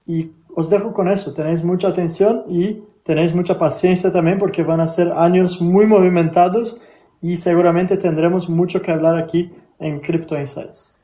[0.06, 4.80] Y os dejo con eso, tenéis mucha atención y tenéis mucha paciencia también porque van
[4.80, 6.80] a ser años muy movimentados
[7.22, 10.96] y seguramente tendremos mucho que hablar aquí en Crypto Insights.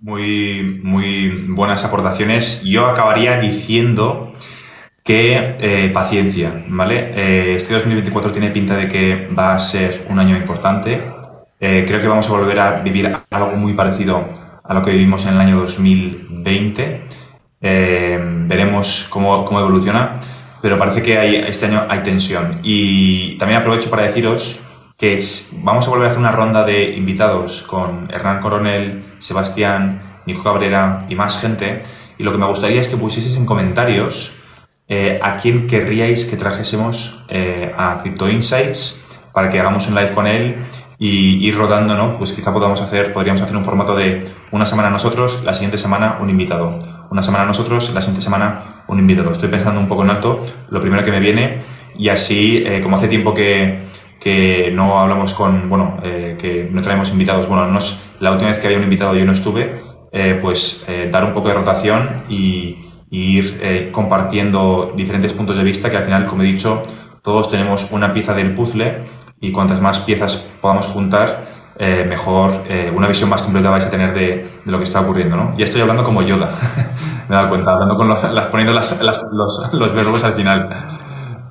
[0.00, 2.62] Muy, muy buenas aportaciones.
[2.62, 4.34] Yo acabaría diciendo
[5.02, 7.12] que eh, paciencia, ¿vale?
[7.14, 11.00] Eh, este 2024 tiene pinta de que va a ser un año importante.
[11.60, 14.28] Eh, creo que vamos a volver a vivir algo muy parecido
[14.62, 17.02] a lo que vivimos en el año 2020.
[17.60, 20.20] veremos cómo, cómo evoluciona,
[20.60, 22.58] pero parece que hay, este año hay tensión.
[22.62, 24.60] Y también aprovecho para deciros
[25.04, 25.20] que
[25.62, 31.04] vamos a volver a hacer una ronda de invitados con Hernán Coronel, Sebastián, Nico Cabrera
[31.10, 31.82] y más gente.
[32.16, 34.32] Y lo que me gustaría es que pusieseis en comentarios
[34.88, 38.98] eh, a quién querríais que trajésemos eh, a Crypto Insights
[39.34, 40.64] para que hagamos un live con él
[40.98, 42.16] y ir rodando, ¿no?
[42.16, 46.16] Pues quizá podamos hacer, podríamos hacer un formato de una semana nosotros, la siguiente semana
[46.18, 46.78] un invitado.
[47.10, 49.32] Una semana nosotros, la siguiente semana un invitado.
[49.32, 51.62] Estoy pensando un poco en alto, lo primero que me viene,
[51.98, 53.84] y así, eh, como hace tiempo que,
[54.24, 57.78] que no hablamos con, bueno, eh, que no traemos invitados, bueno, no
[58.20, 61.34] la última vez que había un invitado yo no estuve, eh, pues eh, dar un
[61.34, 66.46] poco de rotación y, ir compartiendo diferentes puntos de vista que al final, como he
[66.46, 66.82] dicho,
[67.22, 69.04] todos tenemos una pieza del puzzle
[69.40, 71.46] y cuantas más piezas podamos juntar,
[72.08, 75.56] mejor, una visión más completa vais a tener de, lo que está ocurriendo, ¿no?
[75.56, 76.58] Ya estoy hablando como Yoda,
[77.28, 80.68] me he dado cuenta, hablando con las, poniendo las, los, los verbos al final.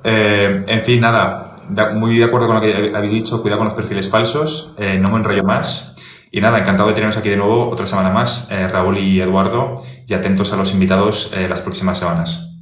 [0.04, 1.53] en fin, nada,
[1.94, 5.10] muy de acuerdo con lo que habéis dicho, cuidado con los perfiles falsos, eh, no
[5.10, 5.96] me enrollo más.
[6.30, 9.82] Y nada, encantado de teneros aquí de nuevo otra semana más, eh, Raúl y Eduardo,
[10.06, 12.56] y atentos a los invitados eh, las próximas semanas.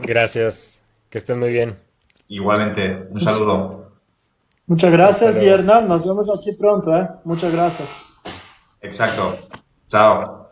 [0.00, 1.76] Gracias, que estén muy bien.
[2.28, 3.92] Igualmente, un saludo.
[4.66, 7.08] Muchas gracias y Hernán, nos vemos aquí pronto, ¿eh?
[7.24, 8.02] Muchas gracias.
[8.80, 9.38] Exacto.
[9.86, 10.43] Chao.